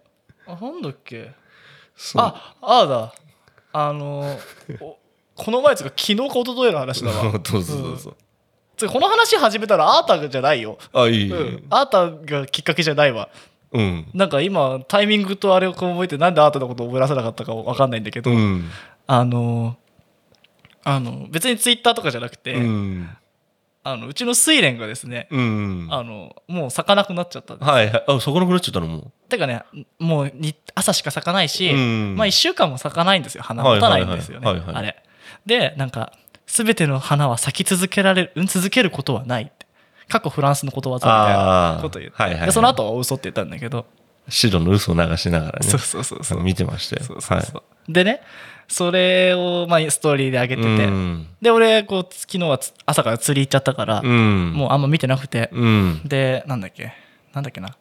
[0.48, 1.32] あなんだっけ？
[2.16, 3.14] あああだ。
[3.72, 4.38] あの
[4.82, 4.98] お
[5.36, 7.40] この前つうか昨日か一昨日の話だわ。
[7.40, 8.16] どうぞどうぞ、つうか
[8.88, 11.32] この話始めたらあーたじゃないよ、あ、いい。
[11.32, 13.30] う、うんあーたがきっかけじゃないわ
[13.78, 14.06] ん。
[14.14, 18.70] なんか今タイミングとあれを覚えてなんであーたのことを覚え出せなかったかわかんないんだけど、うん。
[19.08, 19.78] あの
[20.84, 23.10] あの別にツイッターとかじゃなくて、うん。
[23.84, 25.88] あのうちの睡蓮がですね、うん。
[25.92, 28.04] あのもう咲かなくなっちゃったんですはいはい。
[28.08, 28.88] あ、そこなくなっちゃったの？
[28.88, 29.64] もてかね
[30.00, 34.96] もうに朝しか咲かないし、うんまあ1週間も咲かないんですよ花持たないんですよねあれ
[35.46, 36.12] でなんか
[36.48, 39.66] 全ての花は咲き続けられる、うん、続けることはないって
[40.08, 41.34] 過去フランスのことわざみたい
[41.78, 43.86] なこと言って、はいはいはいでその後は嘘って言ったんだけど、
[44.30, 45.68] 白の嘘を流しながらね。
[45.68, 47.04] そうそうそうそう見てましたよ。
[47.04, 48.22] そうそうそう、でね
[48.68, 50.78] それを、まあ、ストーリーで上げてはい。
[50.78, 51.28] て、うん。
[51.42, 54.54] で俺こう昨日はつ朝から釣り行っちゃったから、うん。
[54.54, 56.02] もうあんま見てなくて、うん。
[56.06, 56.94] でなんだっけ？
[57.34, 57.76] なんだっけな？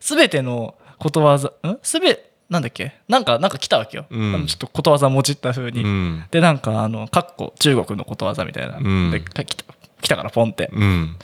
[0.00, 1.78] 全てのことわざん？
[1.82, 2.94] すべなんだっけ？
[3.08, 4.46] なんかなんか来たわけよ、うん。
[4.46, 6.24] ちょっとことわざもじった風に、うん。
[6.30, 9.10] でなんかあのかっこ中国のことわざみたいな、うん。
[9.10, 9.64] でか来た
[10.00, 10.70] 来たからポンって。
[10.72, 11.16] うん。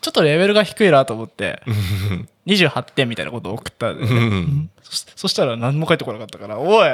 [0.00, 1.62] ちょっとレベルが低いなと思って。
[2.46, 4.70] 28点みたいなことを送ったんで、うん。
[4.82, 6.88] そしそしたら何も返ってこなかったからおい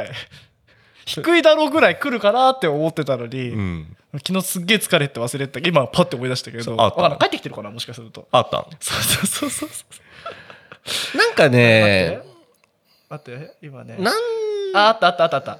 [1.07, 3.97] 低いだろうぐらい来るかなって思ってたのに、うん。
[4.25, 8.27] 昨日すっげえ疲れて忘れてた今パッて思い出したけどあ帰ってきてるかなもしかすると。
[8.31, 9.85] あったんそうそうそうそうそ
[11.15, 11.19] う。
[11.19, 12.21] なんかね、
[13.11, 13.97] 待って今ね。
[13.99, 14.15] なん、
[14.75, 15.59] ああったあったあったあった。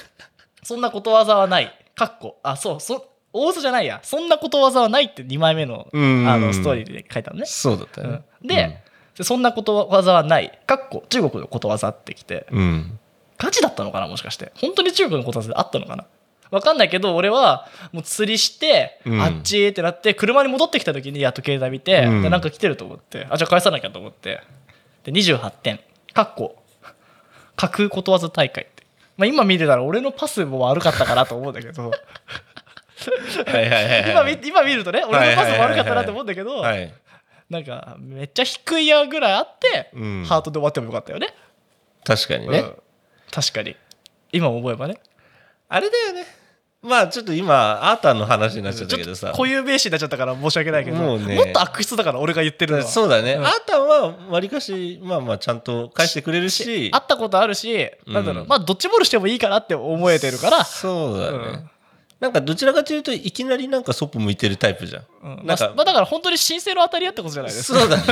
[0.62, 1.74] そんなことわざはない。
[1.94, 2.38] かっこ。
[2.42, 4.00] あそうそ大嘘じゃないや。
[4.02, 6.28] そんなことわざはないって2枚目のうん。
[6.28, 8.20] あのストーリーで書いたのね、そうだったね。
[8.42, 8.46] うん。
[8.46, 8.82] で、
[9.16, 10.58] でそんなことわざはない。
[10.66, 11.04] かっこ。
[11.08, 12.46] 中国のことわざってきて。
[12.50, 12.98] うん。
[13.38, 14.52] ガチだったのかなもしかして。
[14.56, 16.04] 本当に中国のことわざであったのかな。
[16.50, 19.22] わかんないけど俺はもう釣りして、うん。
[19.22, 22.22] あっちってなって車に戻ってきた時にやっと携帯見て、うん。
[22.22, 23.26] でなんか来てると思って。
[23.30, 24.42] あじゃあ返さなきゃと思って。
[25.04, 25.80] で28点。
[26.12, 26.57] かっこ
[27.58, 28.84] 架空ことわざ大会って、
[29.16, 31.90] まあ、今見てたら俺のパスも悪かったかなと思うんだけど。
[34.10, 36.94] 今見今見るとね俺のパスも悪かったなと思うんだけど、はい。
[37.50, 41.34] なんかめっちゃ低いやぐらいあって、うんハートで終わってもよかったよね
[42.04, 42.58] 確かにね。
[42.60, 42.74] うん
[43.30, 43.76] 確かに
[44.32, 45.00] 今思えばね
[45.68, 46.37] あれだよね。
[46.80, 49.32] まあちょっと今、アータンの話になっちゃったけどさ。
[49.32, 53.34] 固有名詞になっちゃったから申し訳ないけどもうねもっと悪質だから俺が言ってるのはそうだね。
[53.34, 56.90] うんアータンはわりかし、まあまあちゃんと返してくれるし。
[56.90, 61.38] 会ったことあるし、なんだろううんまあドッジボールしてもいいかなって思えてるから、そうだね。
[61.38, 61.70] うん
[62.20, 65.04] なんかどちらかというといきなりなんかそっぽ向いてるタイプじゃん。
[65.22, 68.02] うんまあなんかまあだから本当に申請の当たり屋ってことじゃないですかそうだね。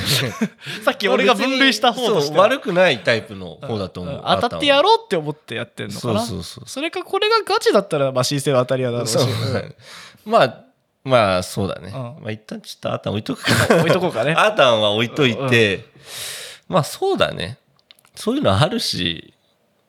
[0.85, 4.15] さっき俺が分類した方としてそう悪くないタイプの方だと思う。
[4.15, 6.69] うん当たってやろうって思ってやってんのかそうなそうそう。
[6.69, 9.75] それかこれがガチだったらまあ申請の当たり屋だろうしそうだね
[10.25, 10.65] まあ、
[11.03, 11.91] まあそうだね。
[11.91, 13.77] んまあ一旦ちょっとアータン置いとくか。
[13.77, 15.85] 置いとこうかね アータンは置いといて、
[16.69, 17.59] まあそうだね。
[18.15, 19.35] そういうのあるし、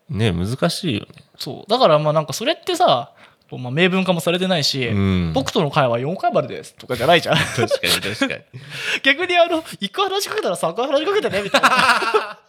[0.10, 1.24] ね、難しいよね。
[1.38, 3.12] そうだからまあなんかそれってさ
[3.52, 8.42] まあ明文化もされてないし、うん僕との会話4回までですとかじゃないじゃん確かに確かに。
[9.04, 12.40] 逆にあの1回話しかけたら3回話しかけてねみたいな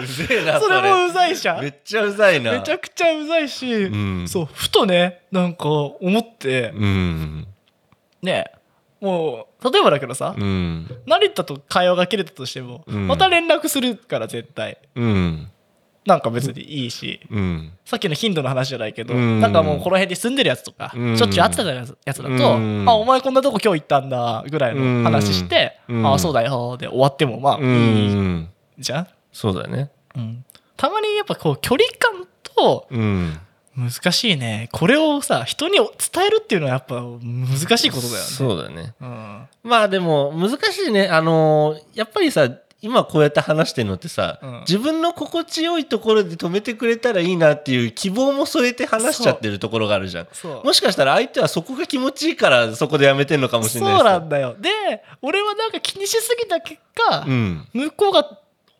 [0.00, 2.52] うぜえな、 それもうざいじゃんめっちゃうざいな。
[2.52, 7.46] めちゃくちゃうざいし、うんそうふとねなんか思ってうん。
[8.22, 8.52] ね
[9.00, 10.90] もう例えばだけどさ、うん。
[11.06, 15.50] 成田と会話が切れたとしても、うんまた連絡するから絶対うん。
[16.08, 17.72] なんか別にいいし、うん。
[17.84, 27.68] さっきの頻度の話じゃないけど、うんなんかもうこの辺に住んでるやつとか、うんしょっちゅう会ってたやつやつだと、うんあお前こんなとこ今日行ったんだぐらいの話して、うんあそうだよで終わってもまあういい
[28.14, 28.48] ん。
[28.78, 29.90] じゃん、そうだね。
[30.16, 30.44] うん
[30.76, 33.38] たまにやっぱこう距離感とうん。
[33.76, 35.86] 難しいねこれをさ人に伝
[36.26, 38.94] えるっていうのはやっぱ難しいことだよねそうだね。
[39.00, 41.06] うんまあでも難しいね。
[41.06, 42.48] あのーやっぱりさ、
[42.80, 50.26] 今こうやって話してるのってさ、うん自分の心地よいところで止めてくれたらいいなっていう希望も添えて話しちゃってるところがあるじゃん。
[50.64, 57.66] もしかしたら相手はそこが気持ちいいからそこでやめてんのかもしれないそうなんだよで俺はなんか気にしすぎた結果、うん。
[57.72, 58.24] 向こうが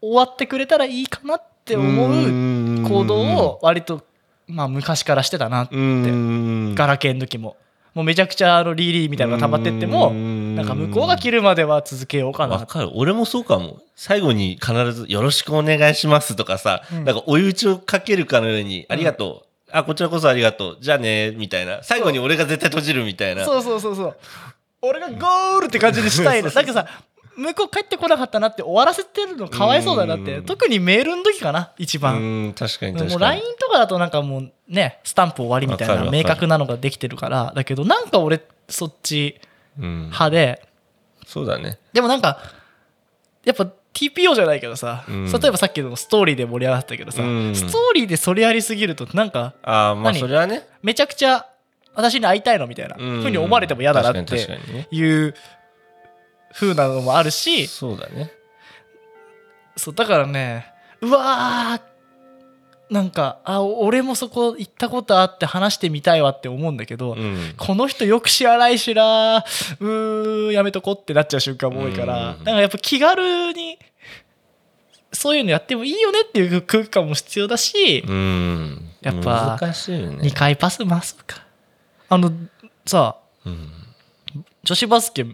[0.01, 4.05] 終わってくれたらいいかなって思う行動を割と、
[4.47, 6.75] まあ、昔からしてたなって、うん。
[6.75, 7.57] ガラケーの時も
[7.99, 12.93] もうめちゃくちゃあのリーリーみたいなのが溜まってってもうんなんか向こうが切るまでは続けようかなわかる。
[12.95, 13.81] 俺もそうかも。
[13.97, 19.71] 最後に必ずよろしくお願いしますとかさ、うんなんか追い打ちをかけるかのように、ありがとう。
[19.73, 20.79] あ、こちらこそありがとう。
[20.81, 21.83] じゃあね、みたいな。
[21.83, 23.45] 最後に俺が絶対閉じるみたいな。
[23.45, 24.17] そうそうそうそう
[24.81, 26.87] 俺がゴールって感じにしたいのなんかさ
[27.39, 30.45] 向こう帰ってこなかったなって終わらせてるのかわいそうだなってうん。
[30.45, 32.21] 特にメールの時かな一番。
[32.21, 33.11] うん、確かに確かに。
[33.13, 39.41] もう LINE とかだとなんかもうねスタンプ終わりみたいな明確なのができてるからだけどなんか俺そっち
[39.79, 40.07] うん。
[40.07, 40.69] 派で。
[41.27, 41.79] そうだね。
[41.93, 42.41] でもなんか
[43.45, 45.31] やっぱ TPO じゃないけどさ、うん。
[45.31, 47.55] 例えばさっきのストーリーで盛り上がったけどさ、うん。
[47.55, 50.19] ストーリーでそれやりすぎるとなんかああ、まあ何？
[50.19, 50.67] それはね。
[50.83, 51.47] めちゃくちゃ
[51.95, 54.37] 私に会いたいのみたいなふうに思われても嫌だなって
[54.91, 55.35] いう
[56.53, 58.33] 風なのもあるしそうだね。
[59.77, 60.67] そうだからね
[61.01, 67.55] うわーなんかあ俺もそこ行ったことあって話してみたいわって思うんだけど、うん。
[67.59, 72.39] この人よく知らないしなうーんやめとこってなっちゃう瞬間も多いからうん。
[72.39, 73.79] だからやっぱ気軽に
[75.13, 78.91] そういうのやってもいいよねっていう空気感も必要だし、うん。
[79.03, 80.17] やっぱ難しいよね。
[80.29, 81.45] 2回パス回そうか。
[82.09, 82.33] あの
[82.87, 83.71] さうん。
[84.65, 85.27] 女子バスケ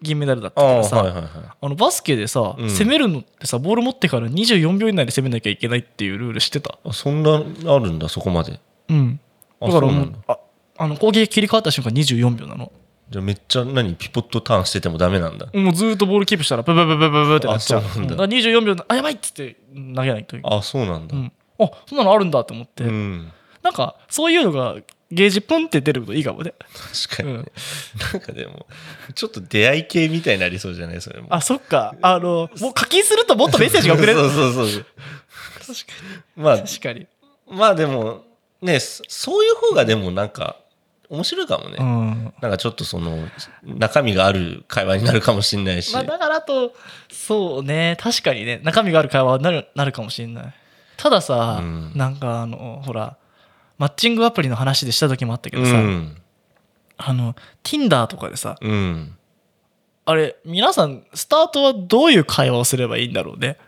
[0.00, 1.30] 銀メダルだったああからさ、はいはいはい。
[1.60, 2.68] あのバスケでさ、うん。
[2.68, 6.78] 攻めるのってさボール持ってから24秒以内で攻めなきゃいけないっていうルール知ってた？
[6.84, 8.60] あそんなあるんだそこまで。
[8.88, 9.20] うん。
[9.60, 10.38] あだからうあ
[10.78, 12.70] あの攻撃切り替わった瞬間24秒なの。
[13.10, 15.46] じゃあめっちゃ何ピポットターンしててもダメなんだ。
[15.52, 17.82] もうずーっとボールキープしたらブブブブブブってなっちゃう。
[17.82, 18.10] うなんだ。
[18.10, 19.56] だから24秒のあやばいっつって
[19.94, 20.42] 投げないという。
[20.44, 21.16] あそうなんだ。
[21.16, 23.32] うん、あそんなのあるんだと思って、うん。
[23.62, 24.76] なんかそういうのが
[25.14, 26.54] ゲージプンって出るといいかもね。
[27.06, 27.44] 確かにね。
[28.12, 28.66] なんかでも
[29.14, 31.00] ちょっと出会い系みたいになりそうじゃない？
[31.02, 31.28] それも。
[31.30, 31.94] あそっか。
[32.00, 34.20] あのもう課金するともっとメッセージが送れる。
[34.30, 34.86] そうそうそう確か
[36.36, 37.06] まあに確かに。
[37.50, 38.24] まあでも
[38.62, 40.56] ねそそういう方がでもなんか
[41.10, 42.34] 面白いかもね、うん。
[42.40, 43.18] なんかちょっとその
[43.64, 46.74] 中身がある会話になるかもしれないし、まあだからあと
[47.10, 47.98] そうね。
[48.00, 48.60] 確かにね。
[48.64, 50.54] 中身がある会話になるなるかもしれない。
[50.96, 51.92] たださ、うん。
[51.94, 53.16] なんかあのほら
[53.82, 56.16] マッチングアプリの話でした時もあったけどさ、うん。
[56.98, 59.16] あの Tinder とかでさうん。
[60.04, 63.58] あれ皆さんスタートはどういう会話をすればいいんだろうね？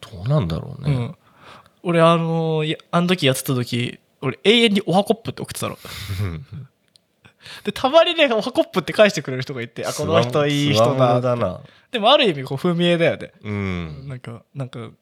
[0.00, 1.16] どうなんだろうね、うん、
[1.82, 5.76] 俺あのいやあの時やってた時俺永遠にオハコップって送ってたの。
[7.64, 11.60] でたまにねオハコップって返してくれる人がいてあこの人いい人だだな。
[11.92, 13.32] でもある意味こう不明だよね。
[13.42, 14.08] うん。
[14.08, 14.92] なんかなんか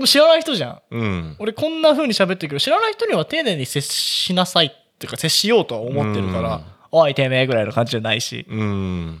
[0.00, 0.80] でも知らない人じゃん。
[0.90, 1.36] うん。
[1.38, 9.20] 俺こんな風に喋ってるけど知らない人には丁寧に接しなさいっていうか接しようとは思ってるから、うんおいてめえぐらいの感じじゃないしうん。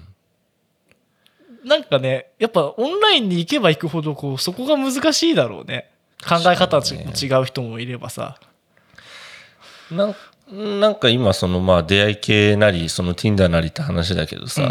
[1.64, 5.88] なんかねやっぱオンラインに行けば行くほどこうそこが難しいだろうね。
[6.20, 8.40] 考え方の確かに違う人もいればさ。
[9.92, 10.16] なん
[10.80, 14.62] なんか今そのまあ出会い系なりその Tinder なりって話だけどさ、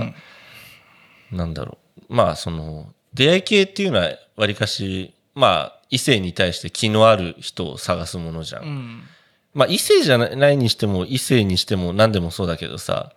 [1.32, 1.38] うん。
[1.38, 1.78] なんだろ
[2.10, 2.14] う。
[2.14, 9.02] まあその出会い系っていうのはわりかしまあ異性に対して気のある人を探すものじゃん、うん。
[9.54, 13.14] まあ異性じゃないにしても異性にしても何でもそうだけどさ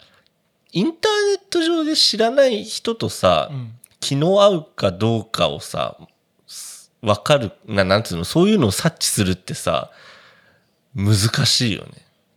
[0.72, 3.72] インターネット上で知らない人とさ、うん。
[4.02, 5.96] 気の合うかどうかをさ
[7.00, 9.92] 分かるななんつうのそういうのを察知するってさ
[10.94, 11.14] 難
[11.46, 11.90] しいよね。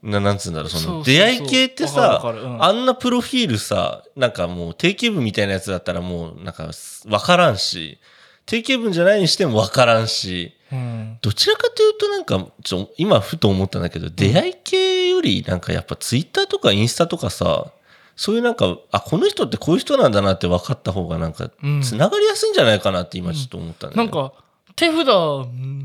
[0.04, 2.21] ななんつうんだろうその出会い系ってさ
[2.60, 6.69] あんなプロフィールさなんかもう定型文みたいなやつだったらもうなんか
[7.06, 7.98] 分からんし
[8.45, 11.17] 定型文じゃないにしても分からんしうん。
[11.21, 17.71] どちらかというとなんかちょ今ふと思ったんだけど、出会い系よりなんかやっぱツイッターとかインスタとかさ
[18.15, 21.81] そういうなんかあこの人ってこういう人なんだなって分かった方がなんかうん。
[21.81, 24.34] つながりやすいんじゃないかなって今ちょっと思ったんだよねなんか
[24.75, 25.08] 手札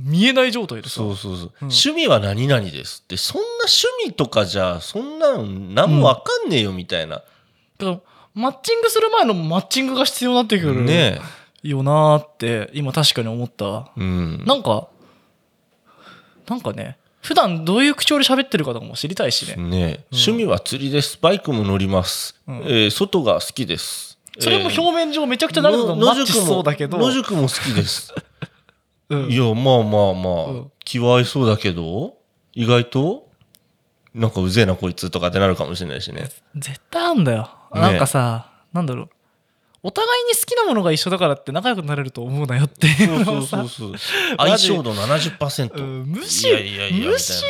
[0.05, 0.97] 見えない状態でさ。
[0.97, 3.17] そうそうそう、趣味は何々ですって。
[3.17, 7.25] そんな趣味とかじゃそんなん何も分かんねえよみたいな、だか
[7.85, 8.01] ら
[8.35, 10.83] マッチングする前のマッチングが必要になってくる。
[10.83, 11.21] ね
[11.63, 13.91] よなーって今確かに思った。
[13.97, 14.45] うん。
[14.47, 14.89] なんか
[16.49, 19.63] なんかね普段どういう口調で喋ってるかとかも知りたいしね。
[19.63, 19.79] ね。
[19.79, 21.19] え趣味は釣りです。
[21.21, 22.57] バイクも乗ります、うん。
[22.63, 24.19] えー外が好きです。
[24.39, 26.99] それも表面上めちゃくちゃなるのとマッチしそうだけど。
[26.99, 28.15] 野宿も好きです。
[29.11, 29.31] うん。
[29.31, 30.73] いや、まあまあまあ、うん。
[30.85, 32.15] 気は合いそうだけど、
[32.55, 33.29] 意外と、
[34.15, 36.31] なんかうぜえなこいつとかってなるかもしれないしね。
[36.57, 39.09] 絶対あんだよ、ねなんかさなんだろう
[39.83, 42.87] お互いに好きなものが一緒だからって仲良くなれると思うなよって。
[42.87, 43.91] いうのをさそう。
[43.93, 43.97] マ
[44.59, 45.75] ジ相性度70%。
[45.75, 47.43] うんむしろいやいやいやむし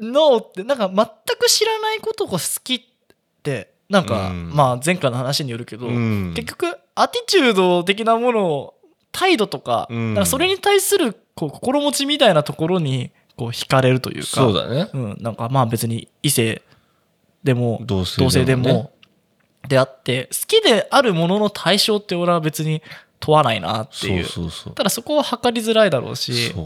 [0.00, 1.06] ろのってなんか全
[1.38, 2.82] く知らないことが好きっ
[3.42, 4.50] てなんか、うん。
[4.54, 6.32] まあ前回の話によるけど、うん。
[6.34, 8.74] 結局アティチュード的なものを
[9.12, 10.14] 態度とか,、うん。
[10.14, 14.26] なんかそれに対するこう心持ちみたいなところにこう惹かれるというか。
[14.26, 14.90] そうだね。
[14.92, 16.62] うん、なんかまあ別に異性
[17.42, 18.90] でも同性でもね
[19.68, 22.82] であって好きであるものの対象って俺は別に
[23.20, 24.74] 問わないなってそいううそうそう。
[24.74, 26.64] ただそこは測りづらいだろうしそう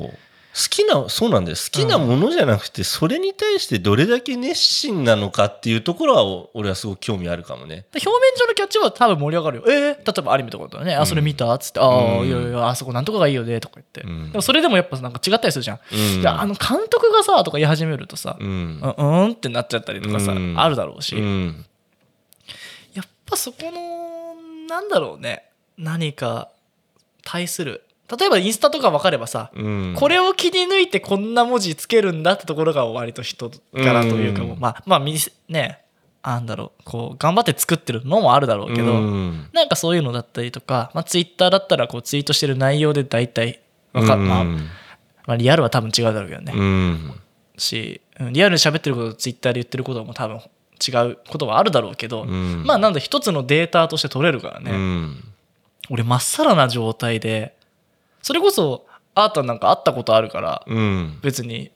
[0.50, 1.56] 好きな、そうなんだよ。
[1.56, 7.84] 好きなものじゃなくて、それに対してどれだけ熱心なのかっていうところは、お俺はすごく興味あるかもね。
[7.92, 9.64] で表面上のキャッチは多分盛り上がるよ。
[9.68, 11.54] えー、例えばアニメとかだね、あ、それ見た？
[11.54, 14.00] っつって、ああ、うんいやいや、あそこなんとかがいいよねとか言って。
[14.00, 15.78] うんでもそれでもやっぱなんか違ったりするじゃん。
[16.26, 18.42] あの監督がさ、とか言い始めるとさ、う。
[18.42, 21.14] うんん、うんってなっちゃったりとかさ、うんあるだろうし、
[23.28, 24.34] ぱそこの、
[24.68, 25.44] なんだろうね、
[25.76, 26.50] 何か
[27.22, 27.84] 対する。
[28.18, 29.94] 例えばインスタとか分かればさ、うん。
[29.96, 34.58] これを切り抜いてこんな文字つけるんだってところが割と人柄というか、うん。
[34.58, 35.14] まあまあみ
[35.48, 35.80] ね
[36.22, 39.48] なんだろうこう頑張って作ってるのもあるだろうけど、うん。
[39.52, 43.60] なんかそういうのだったりとか、まあ、ツイッターだったらこうツイートしてる内容で大体
[43.92, 44.56] わか、まあうん。
[45.26, 47.20] まあ、リアルは多分違うだろうけどね、うん。
[47.58, 50.40] しうんリアルに喋ってることとツイッターで言ってることも多分
[50.86, 55.24] 違うことはあるだろうけど、うんまあなんだ一つのデータとして取れるからね、うん。
[55.90, 57.56] 俺まっさらな状態で
[58.22, 61.18] それこそアートなんか会ったことあるからうん。
[61.22, 61.70] 別に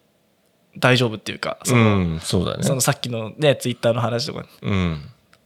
[0.79, 2.21] 大丈夫っていうかその,、うん。
[2.21, 2.62] そうだね。
[2.62, 5.03] そのさっきのねツイッターの話とかうん。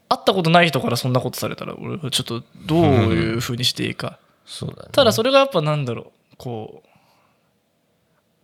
[0.09, 4.89] 会ったことない人からそんなことされたら俺はちょっとどういうふうにしていいか、そうだね。
[4.93, 6.86] ただそれがやっぱなんだろうこう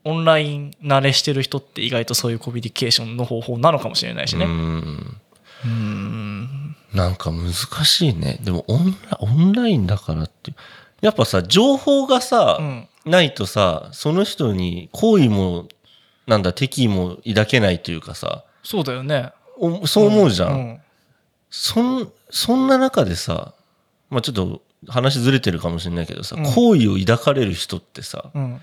[0.04, 4.46] オンライン慣れしてる人って意外とそういうコミュニケーションの方法なのかもしれないしうね。
[4.46, 4.48] ん。
[5.64, 7.52] うんなんか難
[7.84, 8.38] しいね。
[8.42, 10.52] でもオンラオンラインだからって。
[11.00, 15.66] やっぱさ、情報がさ、うんないとさ、その人に好意も、
[16.28, 19.32] なんだ、敵意も抱けないというかさ、そうだよね。
[19.58, 20.50] おそう思うじゃん。
[20.50, 20.80] うん
[21.50, 23.54] そん、そんな中でさ、
[24.08, 28.60] まあちょっと話ずれてるかもしれないけどさ、うん好意を抱かれる人ってさ、うん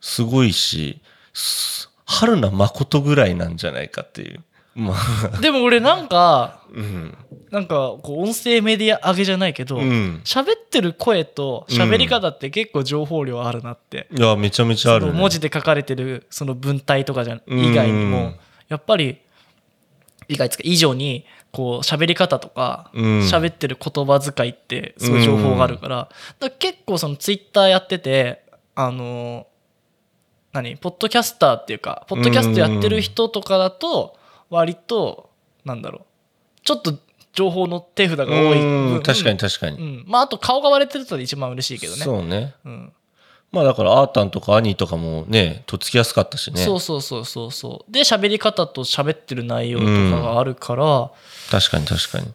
[0.00, 1.00] すごいし、
[1.32, 4.42] す春名誠ぐらいなんじゃないかっていう。
[4.74, 7.16] まあ、でも俺なんかうん。
[7.50, 10.20] なんかこう音声メディア上げじゃないけどうん。
[10.24, 15.12] 喋、ってる声と喋り方って結構情報量あるなって、いや、めちゃめちゃある、ね。
[15.12, 18.36] 文字で書かれてるその文体とかじゃ以外にも、うん
[18.68, 19.18] やっぱり
[20.28, 28.42] 以外以上にこう喋り方とかうん喋、ってる言葉遣いってすごい情報があるから,、だから結構そのツイッターやってて
[28.74, 29.46] あの
[30.52, 30.76] 何？
[30.76, 34.16] ポッドキャスターっていうかポッドキャストやってる人とかだと
[34.50, 35.30] 割と
[35.64, 36.02] なんだろう。
[36.64, 36.98] ちょっと
[37.32, 39.02] 情報の手札が多い。
[39.02, 39.76] 確かに確かに。
[39.76, 42.02] うん、まああと顔が割れてると一番嬉しいけどね。
[42.02, 42.54] そうね。
[42.64, 42.92] うん。
[43.50, 46.62] まあだから、アータンとかアニーとかもね、とっつきやすかったしね。
[46.62, 47.92] そうそうそうそうそう。
[47.92, 51.10] で喋り方と喋ってる内容とかがあるから、
[51.50, 52.26] 確かに確かに。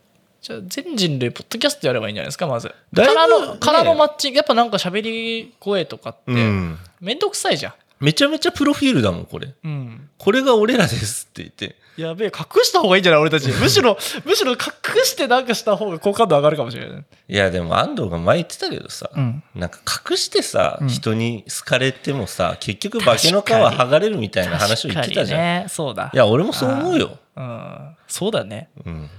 [0.41, 2.73] じゃあ全人類ポッドキャストやればいいんじゃないですかまず。
[2.91, 6.79] だいぶからのねからのマッチングやっぱなんか喋り声とかってうん。
[6.99, 9.53] めんどくさいじゃんめちゃめちゃプロフィールだもん、これ。
[9.63, 11.75] うんこれが俺らですって言って。
[11.95, 14.57] やべえ隠した方がいいんじゃない俺たち むしろむしろ隠
[15.03, 25.39] してなんかした方が好感度上がるかもしれないいや、でも安藤が前言ってたけどさ、うんなんか隠してさ、うん人に好かれてもさ、結局化けの皮剥がれるみたいな話を言ってたじゃん。
[25.39, 27.17] ねそうだいや、俺もそう思うよ。
[27.37, 29.09] うんそうだねうん。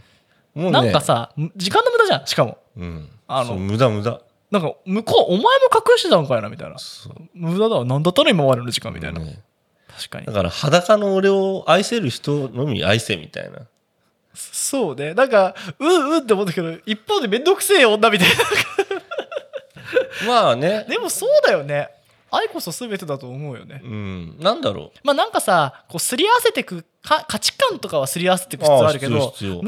[0.54, 3.08] もうね、なんかさ時間の無駄じゃんしかもうん。
[3.28, 4.20] あの無駄無駄。
[4.54, 6.76] なんか向こうお前も隠してたのかいなみたいな。
[7.34, 9.42] 無駄だわ何だったの今までの時間みたいな、ね。
[9.88, 10.26] 確かに。
[10.26, 13.62] だから裸の俺を愛せる人のみ愛せみたいな。
[14.32, 15.12] そうね。
[15.12, 18.34] なんかうんうんって思ったけど一方で面倒くせえ女みたいな。
[20.28, 20.86] まあね。
[20.88, 21.88] でもそうだよね。
[22.30, 23.80] 愛こそ全てだと思うよね。
[23.82, 24.36] うん。
[24.38, 29.64] なんだろまあなんかさこうすり合わせてくか価値観とかはすり合わせていく必要あるけど無理に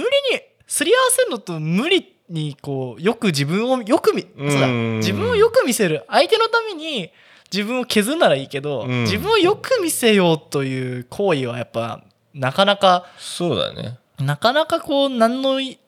[0.69, 7.11] すり合わせるのと無理にこうよく自分をよく見うんそうだ自分をよく見せる相手のために
[7.53, 12.03] 自分を削るならいいけど、うん自分をよく見せようという行為はやっぱ
[12.35, 13.23] なかなかう。
[13.23, 13.99] そうだね。
[14.19, 15.79] なかなかこう何のい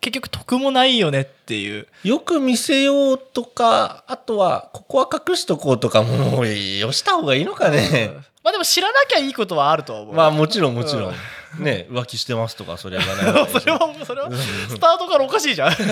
[0.00, 8.10] 結局得もないよねっていうよく見せようとか、あとは、ここは隠しとこうとかも、よした方がいいのかね。
[8.44, 11.14] まあでも知らなきゃいいことはあるとは思うまあもちろんもちろん。
[11.58, 15.72] ね、浮気してますとか、それは言わない それはそれはスタートからおかしいじゃん。
[15.72, 15.82] って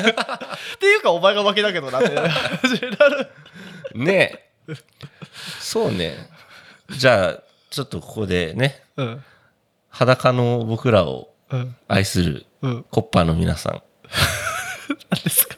[0.87, 2.11] いうかお前が負けだけどなって。
[2.15, 2.23] な
[3.09, 3.31] る
[3.95, 4.51] ね。
[5.61, 6.29] そうね。
[6.91, 9.25] じゃあ、ちょっとここでね、うん。
[9.91, 11.77] 裸の僕らをうん。
[11.89, 12.83] 愛するうん。
[12.91, 13.83] コッパーの皆さん、
[15.11, 15.57] 何ですか？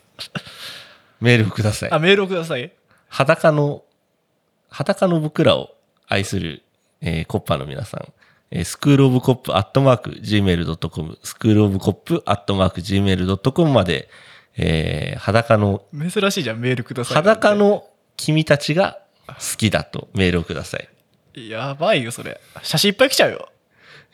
[1.21, 1.91] メールをください。
[1.93, 1.99] あ。
[1.99, 2.73] メールをください。
[3.09, 3.83] 裸の、
[4.71, 5.75] 裸の僕らを
[6.09, 6.63] 愛する、
[7.01, 8.13] えーコッパーの皆さん、
[8.51, 14.09] えースクールオブコップアットマーク gmail.com、スクールオブコップアットマーク gmail.com まで、
[14.57, 17.85] えー裸の、珍しいじゃんメールください裸の
[18.17, 20.89] 君たちが好きだとメールをください。
[21.49, 22.41] やばいよそれ。
[22.63, 23.49] 写真いっぱい来ちゃうよ。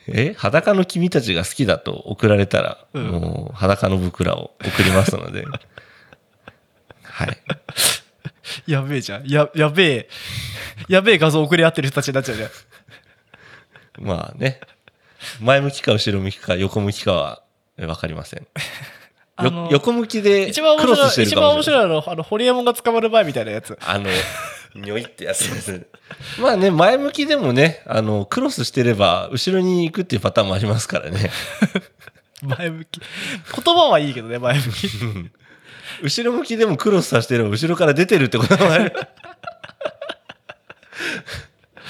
[0.07, 0.33] え？
[0.33, 3.07] 裸の君たちが好きだと送られたら、うん。
[3.11, 5.45] もう裸の僕らを送りますので。
[7.03, 7.37] はい。
[8.67, 9.27] やべえじゃん。
[9.27, 10.09] ややべえ。
[10.89, 12.49] やべえ画像送り合ってる人たちになっちゃうじゃん
[13.99, 14.59] まあね。
[15.41, 17.43] 前向きか後ろ向きか横向きかは
[17.77, 18.39] えわかりません。
[18.39, 18.47] よ
[19.35, 21.85] あの横向きで一番面クロスして白い一番るかもしれない。
[21.85, 24.09] 面白いのはあのホリエモンが捕まる前みたいなやつあの、
[24.75, 25.87] にょいってやつです。
[26.39, 31.31] まあね、前向きでもね、あの、クロスしてれば後ろに行くっていうパターンもありますからね。
[32.43, 33.01] 前向き
[33.63, 34.89] 言葉はいいけどね前向き
[36.03, 38.93] 後ろ向きでもクロスさせてれば後ろから出てるってこともある。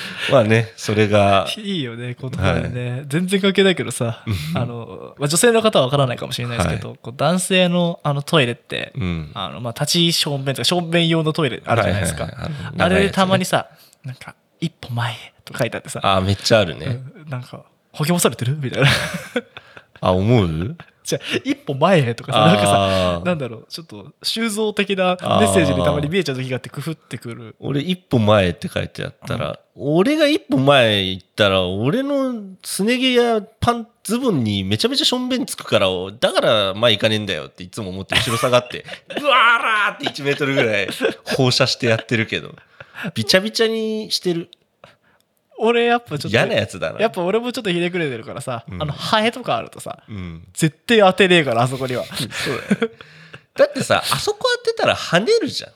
[0.31, 4.23] まあね、それが、いいよね、この前ね、全然関係ないけどさ、
[4.55, 9.31] あの、まあ、女性の方はわからないかもしれないですけど、こう男性のあのトイレって、うん。
[9.33, 12.23] あの、まあ、立ち小便とか小便用のトイレあるじゃないですか。
[12.23, 13.67] はいはいはいあのあれでたまにさ、
[14.03, 17.01] なんか、一歩前へと書いてあってさ、あ、めっちゃあるね。
[17.15, 17.29] うん。
[17.29, 18.57] なんか、ほけもされてる？
[18.57, 18.89] みたいな。
[20.01, 20.75] あ、思う？
[21.03, 27.55] じゃあ一歩前へとかさ、なんかさ、なんだろう、ちょっと修造的なメッセージにたまに見えちゃう時があって、工夫ってくる。
[27.59, 32.33] 俺一歩前って書いてあったら、俺が一歩前行ったら、俺の
[32.63, 35.87] すね毛やパン、ズボンにめちゃめちゃしょんべんつくから、
[36.19, 38.85] だから前行かねえんだよっていつも思って後ろ下がって、
[39.19, 40.87] うわーらーって1メートルぐらい
[41.35, 42.55] 放射してやってるけど、
[43.13, 44.49] びちゃびちゃにしてる。
[45.59, 46.99] 俺やっぱちょっと、嫌なやつだな。
[46.99, 50.47] やっぱ俺もちょっとひねくれてるからさ、うんあの、ハエとかあるとさ、うん。
[50.53, 52.05] 絶対当てねえから、あそこには。
[52.13, 52.97] そうだよね。
[53.55, 55.71] だってさ、あそこ当てたら跳ねるじゃん。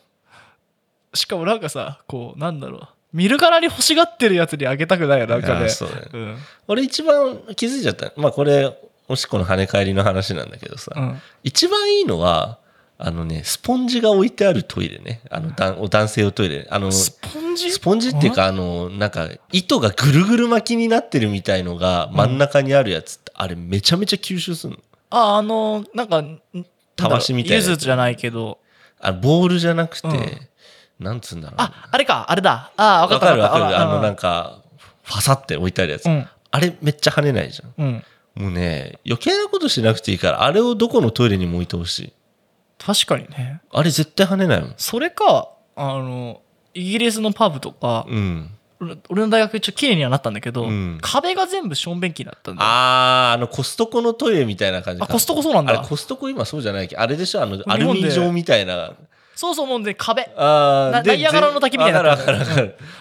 [1.14, 5.70] しかもなんかさ、こう、なんだろう、見るからに欲しがってるやつにあげたくないよ、なんかね。
[5.70, 6.38] そうだようん。
[6.68, 8.12] 俺一番気づいちゃった。
[8.16, 8.76] まあこれ、
[9.08, 11.22] おしっこの跳ね返りの話なんだけどさ、うん。
[11.44, 12.60] 一番いいのは、
[13.00, 15.22] あのね、スポンジが置いてあるトイレね。
[15.30, 16.68] あの、男性用トイレ。
[16.72, 17.80] あの、ススポンジ？
[17.80, 24.80] ポンジっていうか、あの、なんか、糸がぐるぐる巻きになってるみたいのが真ん中にあるやつって、あれめちゃめちゃ吸収するの。
[25.12, 26.42] あ、あの、なんか、ん
[26.96, 28.58] たわしみたいなゆずじゃないけど、
[29.00, 30.48] あボールじゃなくて、うん
[31.00, 31.56] なんつうんだろう。
[31.60, 32.72] あ、あれか、あれだ。
[32.76, 33.78] あ、わかるわかる。
[33.78, 34.64] あの、なんか、か、
[35.04, 36.08] ファサって置いてあるやつ。
[36.08, 36.28] うん。
[36.50, 37.74] あれめっちゃ跳ねないじゃん。
[37.78, 38.04] うん。
[38.34, 42.14] もうね、余計なことしなくていいから、あれをどこのトイレにも置いてほしい。
[42.88, 43.60] 確かにね。
[43.70, 44.74] あれ絶対跳ねないもん。
[44.78, 46.42] それか、あの、
[46.74, 48.50] イギリスのパブとか、うん。
[48.80, 57.42] 俺俺の大学一応綺麗にはなったんだけど、うん壁が全部ションベンキになったんだよあー、あのコストコのトイレみたいな感じかあコストコそうなんだあれコストコ今そうじゃないけど、あれでしょ？
[57.42, 58.94] あの、アルミ状みたいな。
[59.36, 62.00] そうそうもうね壁あーなナイアガラの滝みたいな。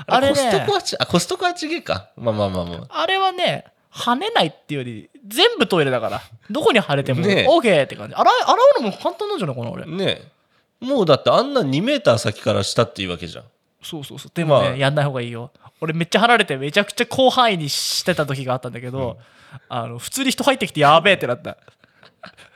[0.07, 2.09] あれねコストコはち、あ、コストコはちげえか。
[2.17, 3.03] まあまあまあまあ。
[3.03, 3.67] あれはね
[3.97, 6.23] 跳ねないっていうより全部トイレだから。
[6.51, 8.15] どこに跳ねても OK って感じ。
[8.15, 9.87] 洗い洗うのも簡単なんじゃないかな俺。
[9.87, 10.85] ねえ。
[10.85, 13.45] もうだってあんな2メーター先から下っていうわけじゃん。
[13.83, 14.31] そうそうそう。
[14.35, 14.77] でもね、まあ。
[14.77, 15.51] やんない方がいいよ。
[15.81, 19.19] 俺めっちゃ離れてめちゃくちゃ広範囲にしてた時があったんだけど、
[19.69, 21.57] あの普通に人入ってきてやべえってなった。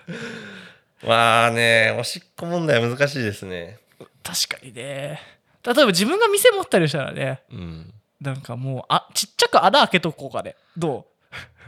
[1.07, 3.78] まあね、おしっこ問題難しいですね。
[4.22, 5.20] 確かにね。
[5.62, 7.95] 例えば自分が店持ったりしたらねうん。
[8.20, 10.57] なんかもうあちっちゃく穴開けとこうかね。
[10.76, 11.07] ど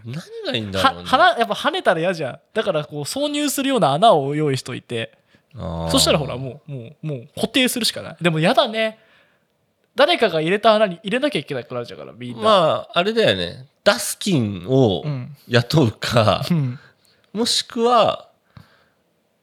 [0.05, 1.03] 何がいいんうだろうね。
[1.03, 2.41] は鼻やっぱ跳ねたら嫌じゃん。
[2.55, 5.19] だからこう挿入するような穴を用意しといて。
[5.91, 8.17] そしたらほらもうもうもう固定するしかない。
[8.21, 8.99] でも嫌だね。
[9.95, 12.51] 誰かが入れた穴に入れなきゃいけなくなっちゃうからみんな、ま
[12.95, 13.67] あ、あれだよね。
[13.85, 15.37] ダスキンをうん。
[15.49, 16.79] 雇うか、うん。
[17.35, 18.29] もしくは、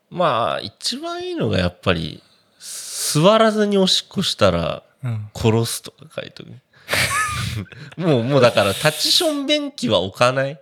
[0.10, 2.24] まあ、一番いいのがやっぱり、
[2.60, 5.30] 座らずにおしっこしたらうん。
[5.36, 6.50] 殺すとか書いとく。
[7.98, 10.60] もう、もうだから、タッチション便器は置かない？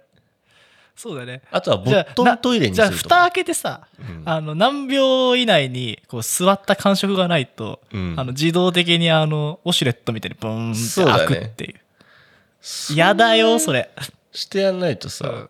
[0.96, 1.44] そうだね。
[1.52, 2.90] あとはボットントイレにすじゃあ。
[2.90, 4.24] 蓋開けてさ、うん。
[4.26, 8.16] あの何秒以内にこう座った感触がないと、うん。
[8.18, 11.76] あの自動的にあのウォシュレットみたいにブーンって開くっていう。
[12.96, 13.92] 嫌だよそれ。
[14.32, 15.50] してやんないとさ、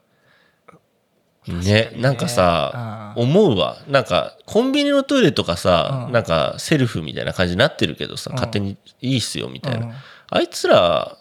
[1.48, 1.62] うん。
[1.62, 3.24] ね、なんかさ、うん。
[3.24, 3.78] 思うわ。
[3.88, 6.12] なんか、コンビニのトイレとかさ、うん。
[6.12, 8.36] なんか、セルフみたいな感じになってるけどさ、うん。
[8.36, 9.86] 勝手にいいっすよ、みたいな。
[9.88, 9.94] うん。
[10.30, 11.18] あいつら、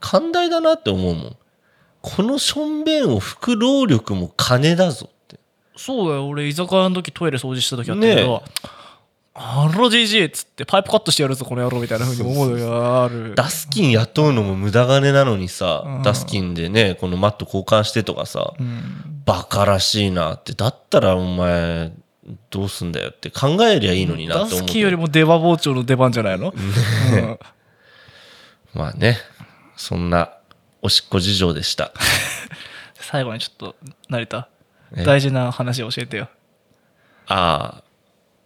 [0.00, 1.36] 寛大だなって思うもん。
[2.02, 5.38] このしょんべんを拭く労力も金だぞって。
[5.76, 8.42] そうだよ俺居酒屋の時トイレ掃除した時あったけど、
[9.34, 20.52] あらじじいっつってパイプカットしてやるぞこの野郎みたいなふうに思う時があるダスキン雇うのも無駄金なのにさ、うんダスキンでね、このマット交換してとかさ、うんバカらしいなって。
[20.52, 21.92] だったらお前、
[22.50, 24.68] どうすんだよって考えりゃいいのになダって思う。
[24.68, 26.60] スキンよりも出刃包丁の出番じゃないの、う
[27.16, 27.38] ん
[28.72, 29.18] まあね、
[29.76, 30.32] そんな
[30.82, 31.92] おしっこ事情でした。
[33.00, 33.76] 最後にちょっと
[34.08, 34.48] 成田
[34.96, 35.04] え？
[35.04, 36.28] 大事な話教えてよ
[37.26, 37.82] ああ、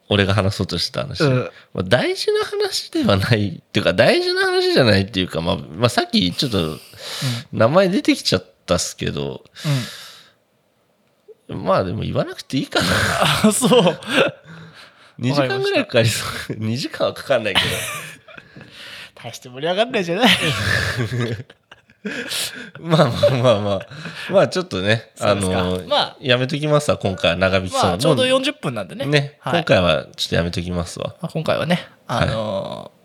[0.09, 1.23] 俺が話そうとしてた話。
[1.23, 6.79] うんまあ、大事な話ではないっていうか、大事な話じゃないっていうか、まあ、まあ、さっきちょっと
[7.53, 9.45] 名前出てきちゃったっすけど、
[11.49, 12.87] まあでも言わなくていいかな。
[13.49, 13.71] あそう
[15.21, 16.53] 2時間ぐらいかかりそう。
[16.55, 17.67] 2 時間はかかんないけど。
[19.23, 20.29] 大して盛り上がんないじゃない
[22.81, 23.87] まあまあまあまあ。
[24.33, 31.17] まあちょっとね、あの、まあやめときますわ、今回は長引きそうまあちょうども40分なんでねね、はい今回はちょっとやめときますわ。
[31.21, 33.01] まあ、今回はねあのー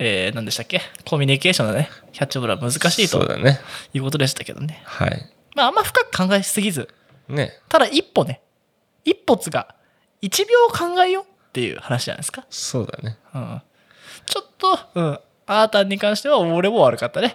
[0.00, 0.82] えー何でしたっけ？
[1.06, 3.60] コミュニケーションのねキャッチボールは難しいとそうだね。
[3.94, 5.30] いうことでしたけどねはい。
[5.54, 6.88] まああんま深く考えすぎず
[7.28, 7.58] ね。
[7.70, 8.42] ただ一歩ね
[9.04, 9.74] 一歩つが
[10.20, 13.16] 1秒考えようっていう話じゃないですか、そうだね。
[13.34, 13.62] うん、
[14.26, 17.34] ちょっと、うん、あーたんに関しては俺も悪かったね。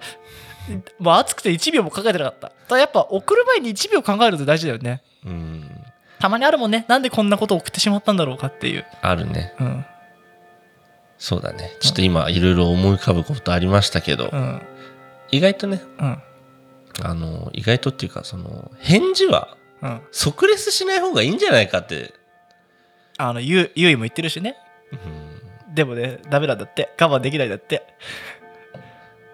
[0.99, 2.47] もう熱くて1秒も考えてなかった。
[2.47, 5.01] だからやっぱ送る前に1秒考えるって大事だよね。
[5.25, 5.69] うん。
[6.19, 6.85] たまにあるもんね。
[6.87, 9.53] なんでこんなこと送ってしまったんだろうかっていう、あるね。
[9.59, 9.85] うん。
[11.17, 11.75] そうだね。
[11.79, 14.61] ちょっと今、いろいろ思い浮かぶことありましたけど、うん。
[15.31, 16.21] 意外とね、うん。
[17.01, 20.01] あの、意外とっていうか、その、返事はうん。
[20.11, 22.13] 即レスしない方がいいんじゃないかって。
[23.17, 24.55] あのゆゆいも言ってるしね。
[24.91, 25.28] うん
[25.73, 27.83] でもねダメなんだって我慢できないんだって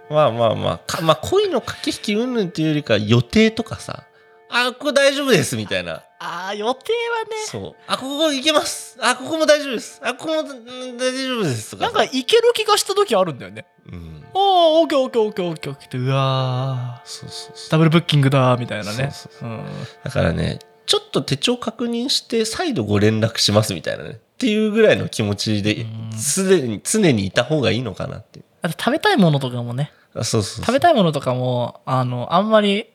[0.10, 4.04] まあまあまあ、かまあ恋の駆け引き云々っていうよりか予定とかさ、
[4.50, 6.04] あ、ここ大丈夫ですみたいな。
[6.20, 7.82] ああ予定はねそう。
[7.88, 8.98] あ、ここ行けます。
[9.02, 10.00] あ、ここも大丈夫です。
[10.04, 11.92] あ、ここもうん大丈夫ですとかさ。
[11.92, 14.24] なんかいける気がした時あるんだよねうん。
[14.34, 17.70] おーオッケーオッケーオッケーオッケーオッケーってうわーそうそうそう。
[17.72, 19.66] ダブルブッキングだみたいなねそうそううん
[20.04, 24.12] だからね、ちょっと手帳確認して再度ご連絡しますみたいなね。
[24.12, 28.46] っていうぐらいの気持ちでうん、すでに、常にいた方がいいのかなっていう。
[28.62, 30.66] あと食べたいものとかもねあそうそうそう。
[30.66, 32.88] 食べたいものとかもあのあんまり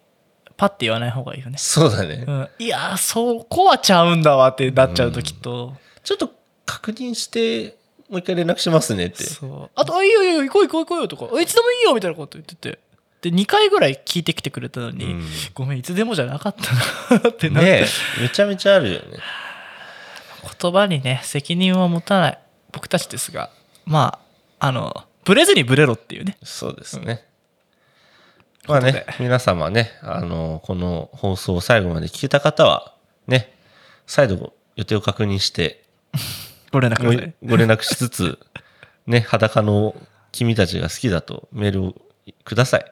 [0.56, 2.24] パッて言わない方がいいよね、そうだね。
[2.26, 5.74] うん、いやーそこはちゃうんだわってなっちゃう時と、
[6.04, 6.30] ちょっと
[6.66, 7.78] 確認して、
[8.10, 9.24] もう一回連絡しますねって。
[9.24, 12.78] そうあとあ「いいよいいよ行こう行こう行こうよ」とかあ「いつでもいいよ」みたいなこと言ってて
[13.22, 15.24] で2回ぐらい聞いてきてくれたのに、うん。
[15.54, 16.54] ごめんいつでもじゃなかっ
[17.08, 17.84] たなってなって、ね
[18.18, 19.18] えめちゃめちゃあるよね。
[20.60, 22.38] 言葉にね責任は持たない
[22.72, 23.50] 僕たちですが
[23.84, 24.18] ま
[24.58, 26.38] ああのブレずにブレろっていうね。
[26.42, 27.24] そうですね。
[28.66, 32.94] まあね皆様ね、あの、この放送を最後まで聞けた方は、
[33.26, 33.52] ね、
[34.06, 35.84] 再度予定を確認して、
[36.72, 38.38] ご連絡ご連絡しつつ、
[39.06, 39.94] ね、裸の
[40.32, 41.94] 君たちが好きだとメールを
[42.44, 42.84] ください。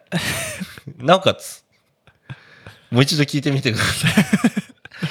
[0.99, 1.65] なおかつ、
[2.91, 4.09] もう一度聞いてみてくださ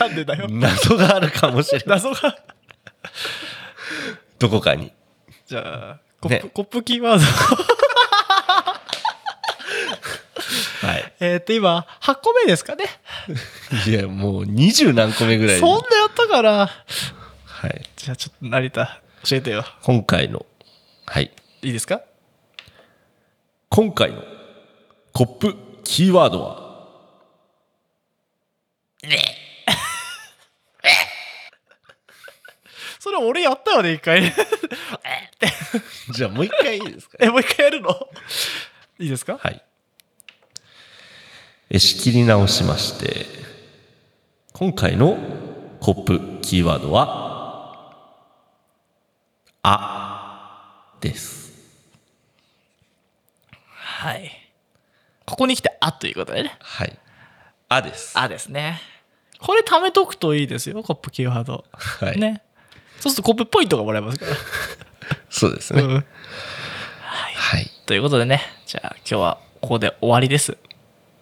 [0.05, 0.51] なんでだよい。
[0.51, 1.87] 謎があるかもしれない。
[1.89, 2.37] 謎が
[4.39, 4.91] どこかに。
[5.47, 7.25] じゃあコップ,、ねコップキーワード
[10.87, 11.13] はい。
[11.19, 12.85] えっと今8個目ですかね
[13.87, 15.59] いや、もう二十何個目ぐらい。
[15.59, 16.69] そんなやったから
[17.45, 17.89] はい。
[17.95, 20.45] じゃあちょっと成田教えてよ今回の、
[21.05, 21.31] はい。
[21.61, 22.01] いいですか？
[23.69, 24.23] 今回の
[25.13, 26.67] コップキーワードは、
[32.99, 34.33] それ俺やったよね一回。
[36.11, 37.17] じゃあもう一回いいですか？
[37.19, 37.89] えもう一回やるの？
[38.99, 39.37] いいですか？
[39.37, 39.61] はい。
[41.69, 43.25] え仕切り直しまして、
[44.53, 45.17] 今回の
[45.81, 47.05] コップキーワードは、
[49.63, 51.46] あです。
[53.97, 54.29] はい。
[55.25, 56.55] ここに来て「あ」ということでね。
[56.61, 56.99] はい。
[57.67, 58.17] あです。
[58.17, 58.79] あですね。
[59.39, 62.19] これ貯めとくといいですよコップキーワード、はい。
[62.19, 62.43] ね。
[62.99, 64.31] そうするとコップポイントがもらえますから、
[65.31, 65.81] そうですね。
[65.81, 66.05] うん。
[67.01, 67.71] はい。
[67.87, 68.43] ということでね。
[68.67, 70.59] じゃあ今日はここで終わりです。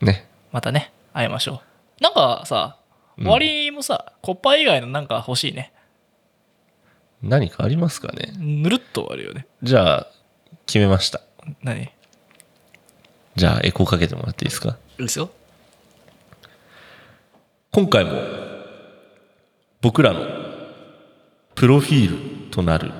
[0.01, 0.28] ね。
[0.51, 1.61] またね会いましょ
[1.99, 2.03] う。
[2.03, 2.78] なんかさ
[3.17, 3.23] うん。
[3.23, 5.71] 終わりもさ、コッパー以外のなんか欲しいね。
[7.21, 8.34] 何かありますかね。
[8.38, 9.47] ぬるっと終わるよね。
[9.63, 10.07] じゃあ、
[10.65, 11.21] 決めました。
[11.63, 11.84] 何？
[11.84, 11.89] い
[13.36, 14.77] じゃあ、エコーかけてもらっていいですか？
[14.97, 15.29] いですよ。
[17.71, 18.11] 今回も
[19.81, 20.25] 僕らの
[21.53, 22.93] プロフィールとなる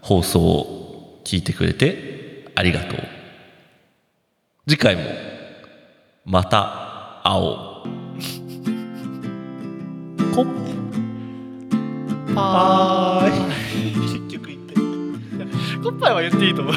[0.00, 3.00] 放送を聞いてくれてありがとう。
[4.66, 5.02] 次回も
[6.24, 7.88] また会おう。
[10.34, 10.46] コッ
[12.34, 13.30] パー
[14.02, 14.74] 結局言って。
[15.82, 16.74] コッパーは言っていいと思う